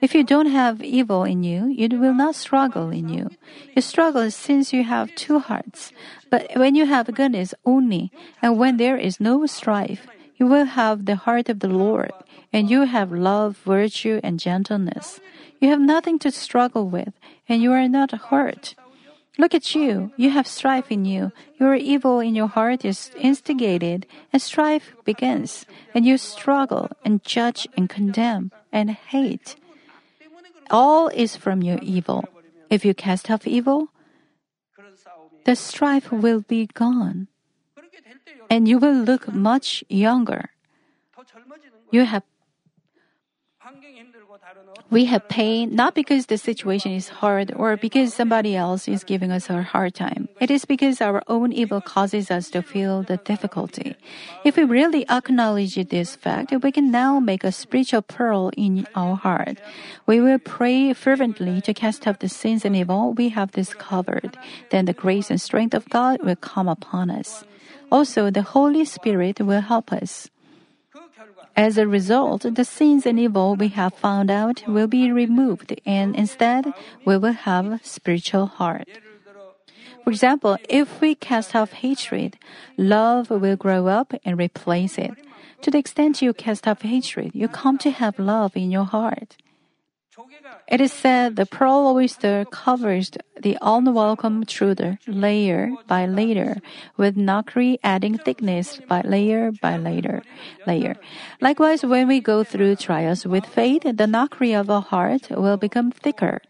If 0.01 0.14
you 0.14 0.25
don't 0.25 0.49
have 0.49 0.81
evil 0.83 1.25
in 1.25 1.44
you, 1.44 1.75
it 1.77 2.01
will 2.01 2.14
not 2.14 2.35
struggle 2.37 2.88
in 2.88 3.09
you. 3.09 3.29
You 3.75 3.83
struggle 3.83 4.31
since 4.31 4.72
you 4.72 4.83
have 4.85 5.14
two 5.14 5.38
hearts. 5.38 5.92
But 6.31 6.57
when 6.57 6.75
you 6.75 6.87
have 6.87 7.12
goodness 7.12 7.53
only, 7.64 8.11
and 8.40 8.57
when 8.57 8.77
there 8.77 8.96
is 8.96 9.20
no 9.20 9.44
strife, 9.44 10.07
you 10.38 10.46
will 10.46 10.64
have 10.81 11.05
the 11.05 11.16
heart 11.16 11.49
of 11.49 11.61
the 11.61 11.68
Lord, 11.68 12.12
and 12.53 12.70
you 12.70 12.88
have 12.88 13.12
love, 13.12 13.61
virtue, 13.64 14.20
and 14.25 14.41
gentleness. 14.41 15.20
You 15.61 15.68
have 15.68 15.80
nothing 15.80 16.18
to 16.20 16.30
struggle 16.30 16.89
with, 16.89 17.12
and 17.49 17.61
you 17.61 17.72
are 17.72 17.89
not 17.89 18.12
hurt. 18.32 18.74
Look 19.39 19.55
at 19.55 19.74
you. 19.74 20.12
You 20.16 20.30
have 20.30 20.47
strife 20.47 20.91
in 20.91 21.05
you. 21.05 21.32
Your 21.61 21.74
evil 21.74 22.20
in 22.20 22.34
your 22.34 22.49
heart 22.49 22.84
is 22.84 23.11
instigated, 23.20 24.07
and 24.32 24.41
strife 24.41 24.97
begins, 25.05 25.66
and 25.95 26.07
you 26.07 26.16
struggle 26.16 26.89
and 27.05 27.22
judge 27.22 27.68
and 27.76 27.89
condemn 27.89 28.51
and 28.72 28.91
hate. 28.91 29.57
All 30.70 31.09
is 31.09 31.37
from 31.37 31.62
your 31.62 31.78
evil. 31.82 32.24
If 32.70 32.84
you 32.84 32.95
cast 32.95 33.30
off 33.30 33.47
evil, 33.47 33.89
the 35.45 35.55
strife 35.55 36.11
will 36.11 36.41
be 36.41 36.66
gone, 36.72 37.28
and 38.51 38.66
you 38.66 38.78
will 38.78 38.95
look 38.95 39.28
much 39.28 39.84
younger. 39.89 40.51
You 41.93 42.05
have 42.05 42.24
We 44.91 45.07
have 45.07 45.29
pain 45.29 45.74
not 45.74 45.95
because 45.95 46.27
the 46.27 46.39
situation 46.39 46.93
is 46.93 47.09
hard 47.09 47.53
or 47.55 47.77
because 47.77 48.14
somebody 48.14 48.55
else 48.55 48.87
is 48.87 49.03
giving 49.03 49.33
us 49.33 49.51
a 49.51 49.62
hard 49.62 49.95
time. 49.95 50.29
It 50.41 50.51
is 50.51 50.64
because 50.64 51.01
our 51.01 51.22
own 51.27 51.53
evil 51.53 51.81
causes 51.81 52.31
us 52.31 52.51
to 52.51 52.62
feel 52.62 53.03
the 53.03 53.16
difficulty. 53.16 53.97
If 54.45 54.57
we 54.57 54.64
really 54.64 55.09
acknowledge 55.09 55.74
this 55.74 56.14
fact, 56.14 56.53
we 56.62 56.70
can 56.70 56.91
now 56.91 57.18
make 57.18 57.43
a 57.43 57.51
spiritual 57.51 58.03
pearl 58.03 58.51
in 58.57 58.87
our 58.95 59.16
heart. 59.16 59.59
We 60.07 60.20
will 60.20 60.39
pray 60.39 60.93
fervently 60.93 61.61
to 61.62 61.74
cast 61.74 62.07
off 62.07 62.20
the 62.20 62.29
sins 62.29 62.64
and 62.64 62.77
evil 62.77 63.12
we 63.12 63.31
have 63.31 63.51
discovered. 63.53 64.39
Then 64.70 64.85
the 64.85 64.93
grace 64.93 65.31
and 65.31 65.41
strength 65.41 65.74
of 65.74 65.89
God 65.91 66.22
will 66.22 66.37
come 66.37 66.68
upon 66.68 67.11
us. 67.11 67.45
Also, 67.91 68.31
the 68.31 68.43
Holy 68.43 68.85
Spirit 68.85 69.41
will 69.41 69.61
help 69.61 69.93
us. 69.93 70.31
As 71.57 71.78
a 71.78 71.88
result, 71.88 72.42
the 72.42 72.64
sins 72.64 73.07
and 73.07 73.18
evil 73.18 73.57
we 73.57 73.68
have 73.68 73.94
found 73.94 74.30
out 74.30 74.62
will 74.68 74.86
be 74.86 75.11
removed 75.11 75.80
and 75.86 76.14
instead 76.14 76.74
we 77.07 77.16
will 77.16 77.32
have 77.32 77.80
spiritual 77.82 78.46
heart. 78.46 78.86
For 80.04 80.11
example, 80.11 80.59
if 80.68 81.00
we 81.00 81.14
cast 81.14 81.57
off 81.57 81.72
hatred, 81.72 82.36
love 82.76 83.30
will 83.30 83.57
grow 83.57 83.88
up 83.88 84.12
and 84.24 84.38
replace 84.38 84.98
it. 84.98 85.12
To 85.62 85.70
the 85.70 85.78
extent 85.78 86.20
you 86.20 86.34
cast 86.34 86.68
off 86.68 86.82
hatred, 86.82 87.32
you 87.34 87.48
come 87.48 87.78
to 87.78 87.90
have 87.90 88.18
love 88.18 88.54
in 88.54 88.70
your 88.70 88.84
heart. 88.84 89.36
It 90.68 90.80
is 90.80 90.92
said 90.92 91.36
the 91.36 91.47
pearl 91.47 91.94
oyster 91.94 92.44
covers 92.51 93.11
the 93.40 93.57
unwelcome 93.62 94.42
intruder 94.42 94.99
layer 95.07 95.70
by 95.86 96.07
layer, 96.07 96.59
with 96.97 97.16
nacre 97.16 97.76
adding 97.84 98.18
thickness 98.18 98.80
by 98.88 99.03
layer 99.03 99.53
by 99.62 99.76
layer. 99.76 100.22
layer. 100.66 100.97
Likewise, 101.40 101.84
when 101.84 102.09
we 102.09 102.20
go 102.20 102.42
through 102.42 102.76
trials 102.76 103.26
with 103.26 103.47
faith, 103.47 103.82
the 103.84 104.07
nacre 104.07 104.59
of 104.59 104.68
our 104.70 104.82
heart 104.82 105.30
will 105.30 105.57
become 105.57 105.90
thicker. 105.90 106.40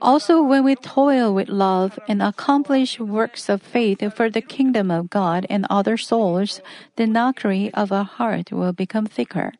Also, 0.00 0.42
when 0.42 0.64
we 0.64 0.74
toil 0.74 1.32
with 1.34 1.48
love 1.48 1.98
and 2.06 2.22
accomplish 2.22 3.00
works 3.00 3.48
of 3.48 3.62
faith 3.62 4.02
for 4.14 4.30
the 4.30 4.42
kingdom 4.42 4.90
of 4.90 5.10
God 5.10 5.46
and 5.48 5.66
other 5.70 5.96
souls, 5.96 6.60
the 6.96 7.06
nacre 7.06 7.70
of 7.74 7.90
our 7.90 8.04
heart 8.04 8.52
will 8.52 8.72
become 8.72 9.06
thicker. 9.06 9.52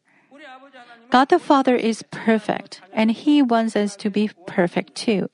God 1.13 1.29
the 1.29 1.39
Father 1.39 1.77
is 1.77 2.03
perfect, 2.11 2.81
and 2.91 3.13
He 3.13 3.43
wants 3.43 3.77
us 3.77 3.97
to 3.97 4.09
be 4.09 4.31
perfect 4.47 4.95
too. 4.97 5.29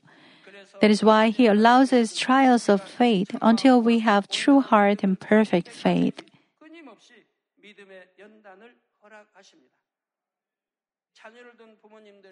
That 0.82 0.90
is 0.90 1.04
why 1.06 1.30
He 1.30 1.46
allows 1.46 1.92
us 1.92 2.18
trials 2.18 2.68
of 2.68 2.82
faith 2.82 3.30
until 3.40 3.80
we 3.80 4.00
have 4.00 4.26
true 4.26 4.58
heart 4.58 5.06
and 5.06 5.14
perfect 5.14 5.68
faith. 5.68 6.18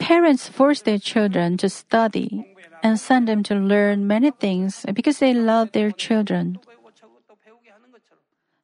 Parents 0.01 0.49
force 0.49 0.82
their 0.82 0.99
children 0.99 1.57
to 1.59 1.68
study 1.70 2.51
and 2.82 2.99
send 2.99 3.28
them 3.28 3.44
to 3.44 3.55
learn 3.55 4.09
many 4.09 4.32
things 4.32 4.84
because 4.92 5.18
they 5.22 5.34
love 5.34 5.70
their 5.70 5.92
children. 5.92 6.59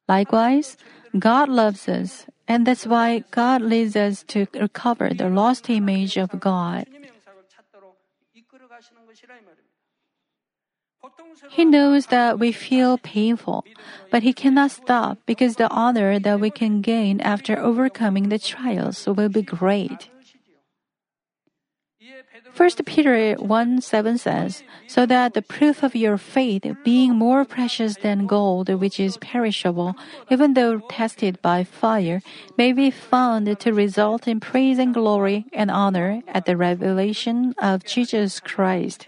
Likewise, 0.08 0.76
God 1.16 1.48
loves 1.48 1.88
us 1.88 2.26
and 2.48 2.66
that's 2.66 2.86
why 2.86 3.24
God 3.30 3.62
leads 3.62 3.96
us 3.96 4.22
to 4.28 4.46
recover 4.54 5.10
the 5.10 5.28
lost 5.28 5.70
image 5.70 6.16
of 6.16 6.38
God. 6.38 6.86
He 11.50 11.64
knows 11.64 12.06
that 12.06 12.38
we 12.38 12.52
feel 12.52 12.98
painful, 12.98 13.64
but 14.10 14.22
He 14.22 14.32
cannot 14.32 14.70
stop 14.70 15.18
because 15.26 15.56
the 15.56 15.70
honor 15.70 16.18
that 16.18 16.40
we 16.40 16.50
can 16.50 16.80
gain 16.80 17.20
after 17.20 17.58
overcoming 17.58 18.28
the 18.28 18.38
trials 18.38 19.06
will 19.06 19.28
be 19.28 19.42
great. 19.42 20.11
1 22.54 22.70
Peter 22.84 23.34
1 23.34 23.80
7 23.80 24.18
says, 24.18 24.62
So 24.86 25.06
that 25.06 25.32
the 25.32 25.40
proof 25.40 25.82
of 25.82 25.96
your 25.96 26.18
faith, 26.18 26.66
being 26.84 27.14
more 27.14 27.46
precious 27.46 27.96
than 27.96 28.26
gold, 28.26 28.68
which 28.68 29.00
is 29.00 29.16
perishable, 29.16 29.94
even 30.30 30.52
though 30.52 30.80
tested 30.90 31.40
by 31.40 31.64
fire, 31.64 32.20
may 32.58 32.72
be 32.72 32.90
found 32.90 33.58
to 33.58 33.72
result 33.72 34.28
in 34.28 34.38
praise 34.38 34.78
and 34.78 34.92
glory 34.92 35.46
and 35.52 35.70
honor 35.70 36.22
at 36.28 36.44
the 36.44 36.56
revelation 36.56 37.54
of 37.58 37.84
Jesus 37.84 38.38
Christ. 38.38 39.06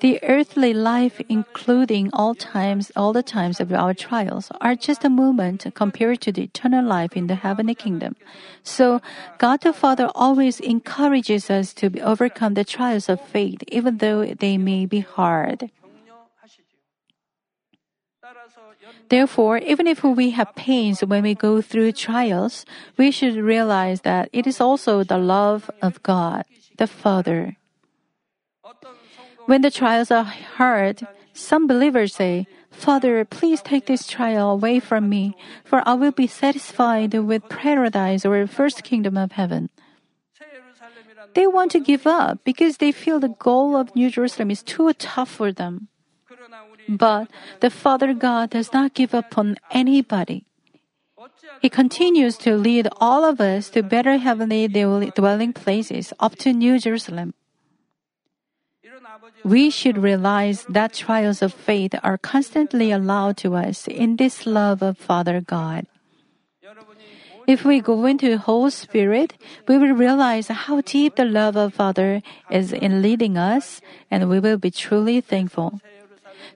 The 0.00 0.22
earthly 0.22 0.74
life, 0.74 1.20
including 1.28 2.10
all 2.12 2.34
times, 2.34 2.92
all 2.94 3.12
the 3.12 3.22
times 3.22 3.60
of 3.60 3.72
our 3.72 3.94
trials, 3.94 4.50
are 4.60 4.74
just 4.74 5.04
a 5.04 5.10
moment 5.10 5.66
compared 5.74 6.20
to 6.22 6.32
the 6.32 6.42
eternal 6.44 6.84
life 6.84 7.16
in 7.16 7.28
the 7.28 7.34
heavenly 7.34 7.74
kingdom. 7.74 8.16
So, 8.62 9.00
God 9.38 9.62
the 9.62 9.72
Father 9.72 10.10
always 10.14 10.60
encourages 10.60 11.48
us 11.50 11.72
to 11.74 11.88
overcome 12.00 12.54
the 12.54 12.64
trials 12.64 13.08
of 13.08 13.20
faith, 13.20 13.62
even 13.68 13.98
though 13.98 14.26
they 14.26 14.58
may 14.58 14.84
be 14.84 15.00
hard. 15.00 15.70
Therefore, 19.08 19.58
even 19.58 19.86
if 19.86 20.02
we 20.02 20.30
have 20.30 20.54
pains 20.56 21.00
when 21.00 21.22
we 21.22 21.34
go 21.34 21.60
through 21.62 21.92
trials, 21.92 22.66
we 22.96 23.10
should 23.10 23.36
realize 23.36 24.02
that 24.02 24.28
it 24.32 24.46
is 24.46 24.60
also 24.60 25.04
the 25.04 25.18
love 25.18 25.70
of 25.80 26.02
God, 26.02 26.44
the 26.76 26.86
Father. 26.86 27.56
When 29.46 29.62
the 29.62 29.70
trials 29.70 30.10
are 30.10 30.24
hard, 30.24 31.06
some 31.32 31.66
believers 31.66 32.14
say, 32.14 32.46
Father, 32.70 33.24
please 33.24 33.62
take 33.62 33.86
this 33.86 34.06
trial 34.06 34.50
away 34.50 34.80
from 34.80 35.08
me, 35.08 35.36
for 35.64 35.82
I 35.86 35.94
will 35.94 36.12
be 36.12 36.26
satisfied 36.26 37.14
with 37.14 37.48
paradise 37.48 38.26
or 38.26 38.46
first 38.46 38.82
kingdom 38.84 39.16
of 39.16 39.32
heaven. 39.32 39.70
They 41.34 41.46
want 41.46 41.70
to 41.72 41.80
give 41.80 42.06
up 42.06 42.44
because 42.44 42.78
they 42.78 42.92
feel 42.92 43.20
the 43.20 43.36
goal 43.38 43.76
of 43.76 43.94
New 43.94 44.10
Jerusalem 44.10 44.50
is 44.50 44.62
too 44.62 44.92
tough 44.94 45.30
for 45.30 45.52
them. 45.52 45.88
But 46.88 47.28
the 47.60 47.70
Father 47.70 48.14
God 48.14 48.50
does 48.50 48.72
not 48.72 48.94
give 48.94 49.14
up 49.14 49.36
on 49.38 49.56
anybody. 49.70 50.46
He 51.60 51.68
continues 51.68 52.36
to 52.38 52.56
lead 52.56 52.88
all 53.00 53.24
of 53.24 53.40
us 53.40 53.70
to 53.70 53.82
better 53.82 54.18
heavenly 54.18 54.68
dwelling 54.68 55.52
places 55.52 56.12
up 56.20 56.36
to 56.36 56.52
New 56.52 56.78
Jerusalem. 56.78 57.34
We 59.44 59.70
should 59.70 59.98
realize 59.98 60.64
that 60.68 60.94
trials 60.94 61.42
of 61.42 61.54
faith 61.54 61.94
are 62.02 62.18
constantly 62.18 62.90
allowed 62.90 63.36
to 63.38 63.54
us 63.54 63.86
in 63.86 64.16
this 64.16 64.46
love 64.46 64.82
of 64.82 64.98
Father 64.98 65.40
God. 65.40 65.86
If 67.46 67.64
we 67.64 67.80
go 67.80 68.06
into 68.06 68.28
the 68.28 68.38
Holy 68.38 68.70
Spirit, 68.70 69.34
we 69.68 69.78
will 69.78 69.94
realize 69.94 70.48
how 70.48 70.80
deep 70.80 71.14
the 71.14 71.24
love 71.24 71.56
of 71.56 71.74
Father 71.74 72.22
is 72.50 72.72
in 72.72 73.02
leading 73.02 73.38
us, 73.38 73.80
and 74.10 74.28
we 74.28 74.40
will 74.40 74.58
be 74.58 74.70
truly 74.70 75.20
thankful. 75.20 75.80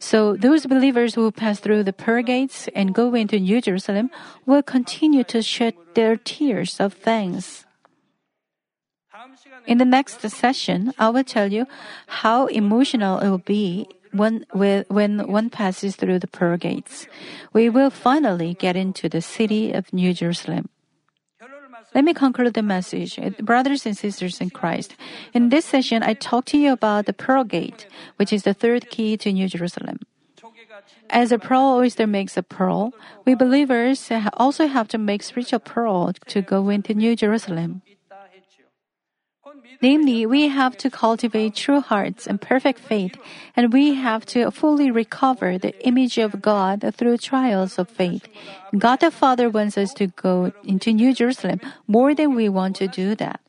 So 0.00 0.34
those 0.34 0.66
believers 0.66 1.14
who 1.14 1.30
pass 1.30 1.60
through 1.60 1.84
the 1.84 1.92
pearl 1.92 2.22
gates 2.22 2.68
and 2.74 2.94
go 2.94 3.14
into 3.14 3.38
New 3.38 3.60
Jerusalem 3.60 4.10
will 4.46 4.62
continue 4.62 5.22
to 5.24 5.42
shed 5.42 5.74
their 5.94 6.16
tears 6.16 6.80
of 6.80 6.94
thanks. 6.94 7.66
In 9.66 9.78
the 9.78 9.84
next 9.84 10.20
session, 10.20 10.92
I 10.98 11.10
will 11.10 11.24
tell 11.24 11.52
you 11.52 11.66
how 12.06 12.46
emotional 12.46 13.18
it 13.18 13.28
will 13.28 13.38
be 13.38 13.86
when, 14.12 14.44
when 14.52 15.28
one 15.28 15.50
passes 15.50 15.96
through 15.96 16.18
the 16.18 16.26
pearl 16.26 16.56
gates. 16.56 17.06
We 17.52 17.68
will 17.68 17.90
finally 17.90 18.54
get 18.54 18.76
into 18.76 19.08
the 19.08 19.22
city 19.22 19.72
of 19.72 19.92
New 19.92 20.12
Jerusalem. 20.12 20.68
Let 21.94 22.04
me 22.04 22.14
conclude 22.14 22.54
the 22.54 22.62
message. 22.62 23.18
Brothers 23.40 23.84
and 23.84 23.96
sisters 23.96 24.40
in 24.40 24.50
Christ, 24.50 24.94
in 25.34 25.48
this 25.48 25.64
session, 25.64 26.02
I 26.02 26.14
talk 26.14 26.44
to 26.46 26.58
you 26.58 26.72
about 26.72 27.06
the 27.06 27.12
pearl 27.12 27.42
gate, 27.42 27.86
which 28.16 28.32
is 28.32 28.44
the 28.44 28.54
third 28.54 28.90
key 28.90 29.16
to 29.18 29.32
New 29.32 29.48
Jerusalem. 29.48 29.98
As 31.08 31.32
a 31.32 31.38
pearl 31.38 31.74
oyster 31.78 32.06
makes 32.06 32.36
a 32.36 32.42
pearl, 32.42 32.92
we 33.24 33.34
believers 33.34 34.10
also 34.34 34.68
have 34.68 34.86
to 34.88 34.98
make 34.98 35.22
spiritual 35.22 35.58
pearl 35.58 36.12
to 36.28 36.42
go 36.42 36.68
into 36.68 36.94
New 36.94 37.16
Jerusalem. 37.16 37.82
Namely, 39.80 40.26
we 40.26 40.48
have 40.48 40.76
to 40.78 40.90
cultivate 40.90 41.54
true 41.54 41.80
hearts 41.80 42.26
and 42.26 42.40
perfect 42.40 42.78
faith, 42.80 43.16
and 43.56 43.72
we 43.72 43.94
have 43.94 44.26
to 44.26 44.50
fully 44.50 44.90
recover 44.90 45.56
the 45.56 45.72
image 45.86 46.18
of 46.18 46.42
God 46.42 46.84
through 46.94 47.18
trials 47.18 47.78
of 47.78 47.88
faith. 47.88 48.28
God 48.76 49.00
the 49.00 49.10
Father 49.10 49.48
wants 49.48 49.78
us 49.78 49.94
to 49.94 50.08
go 50.08 50.52
into 50.64 50.92
New 50.92 51.14
Jerusalem 51.14 51.60
more 51.86 52.14
than 52.14 52.34
we 52.34 52.48
want 52.48 52.76
to 52.76 52.88
do 52.88 53.14
that. 53.16 53.40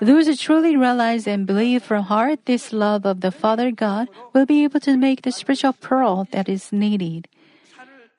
Those 0.00 0.26
who 0.26 0.36
truly 0.36 0.76
realize 0.76 1.26
and 1.26 1.46
believe 1.46 1.82
from 1.84 2.04
heart 2.04 2.46
this 2.46 2.72
love 2.72 3.06
of 3.06 3.20
the 3.20 3.30
Father 3.30 3.70
God 3.70 4.08
will 4.32 4.46
be 4.46 4.64
able 4.64 4.80
to 4.80 4.96
make 4.96 5.22
the 5.22 5.32
spiritual 5.32 5.72
pearl 5.72 6.26
that 6.32 6.48
is 6.48 6.72
needed. 6.72 7.28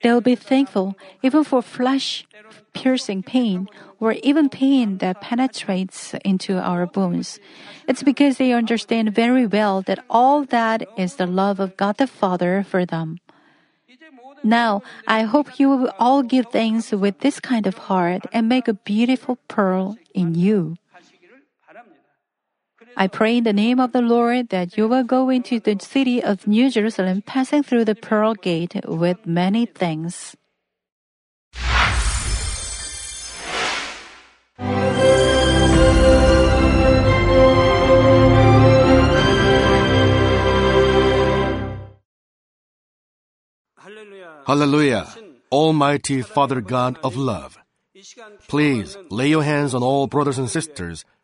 They'll 0.02 0.20
be 0.20 0.36
thankful 0.36 0.94
even 1.22 1.44
for 1.44 1.62
flesh 1.62 2.26
piercing 2.74 3.22
pain 3.22 3.68
or 3.98 4.12
even 4.22 4.48
pain 4.48 4.98
that 4.98 5.20
penetrates 5.20 6.14
into 6.24 6.58
our 6.58 6.86
bones. 6.86 7.40
It's 7.88 8.02
because 8.02 8.36
they 8.36 8.52
understand 8.52 9.14
very 9.14 9.46
well 9.46 9.82
that 9.82 10.04
all 10.10 10.44
that 10.44 10.84
is 10.96 11.16
the 11.16 11.26
love 11.26 11.58
of 11.58 11.76
God 11.76 11.96
the 11.96 12.06
Father 12.06 12.62
for 12.62 12.84
them. 12.84 13.18
Now, 14.44 14.82
I 15.08 15.22
hope 15.22 15.58
you 15.58 15.68
will 15.70 15.90
all 15.98 16.22
give 16.22 16.46
thanks 16.52 16.92
with 16.92 17.20
this 17.20 17.40
kind 17.40 17.66
of 17.66 17.90
heart 17.90 18.26
and 18.32 18.48
make 18.48 18.68
a 18.68 18.74
beautiful 18.74 19.38
pearl 19.48 19.96
in 20.14 20.34
you. 20.34 20.76
I 22.98 23.08
pray 23.08 23.36
in 23.36 23.44
the 23.44 23.52
name 23.52 23.78
of 23.78 23.92
the 23.92 24.00
Lord 24.00 24.48
that 24.48 24.78
you 24.78 24.88
will 24.88 25.04
go 25.04 25.28
into 25.28 25.60
the 25.60 25.76
city 25.78 26.22
of 26.22 26.46
New 26.46 26.70
Jerusalem, 26.70 27.20
passing 27.20 27.62
through 27.62 27.84
the 27.84 27.94
pearl 27.94 28.32
gate 28.32 28.72
with 28.88 29.26
many 29.26 29.66
thanks. 29.66 30.34
Hallelujah. 44.46 45.06
Almighty 45.52 46.22
Father 46.22 46.62
God 46.62 46.98
of 47.04 47.14
love. 47.14 47.58
Please 48.48 48.96
lay 49.10 49.28
your 49.28 49.42
hands 49.42 49.74
on 49.74 49.82
all 49.82 50.06
brothers 50.06 50.38
and 50.38 50.48
sisters 50.48 51.04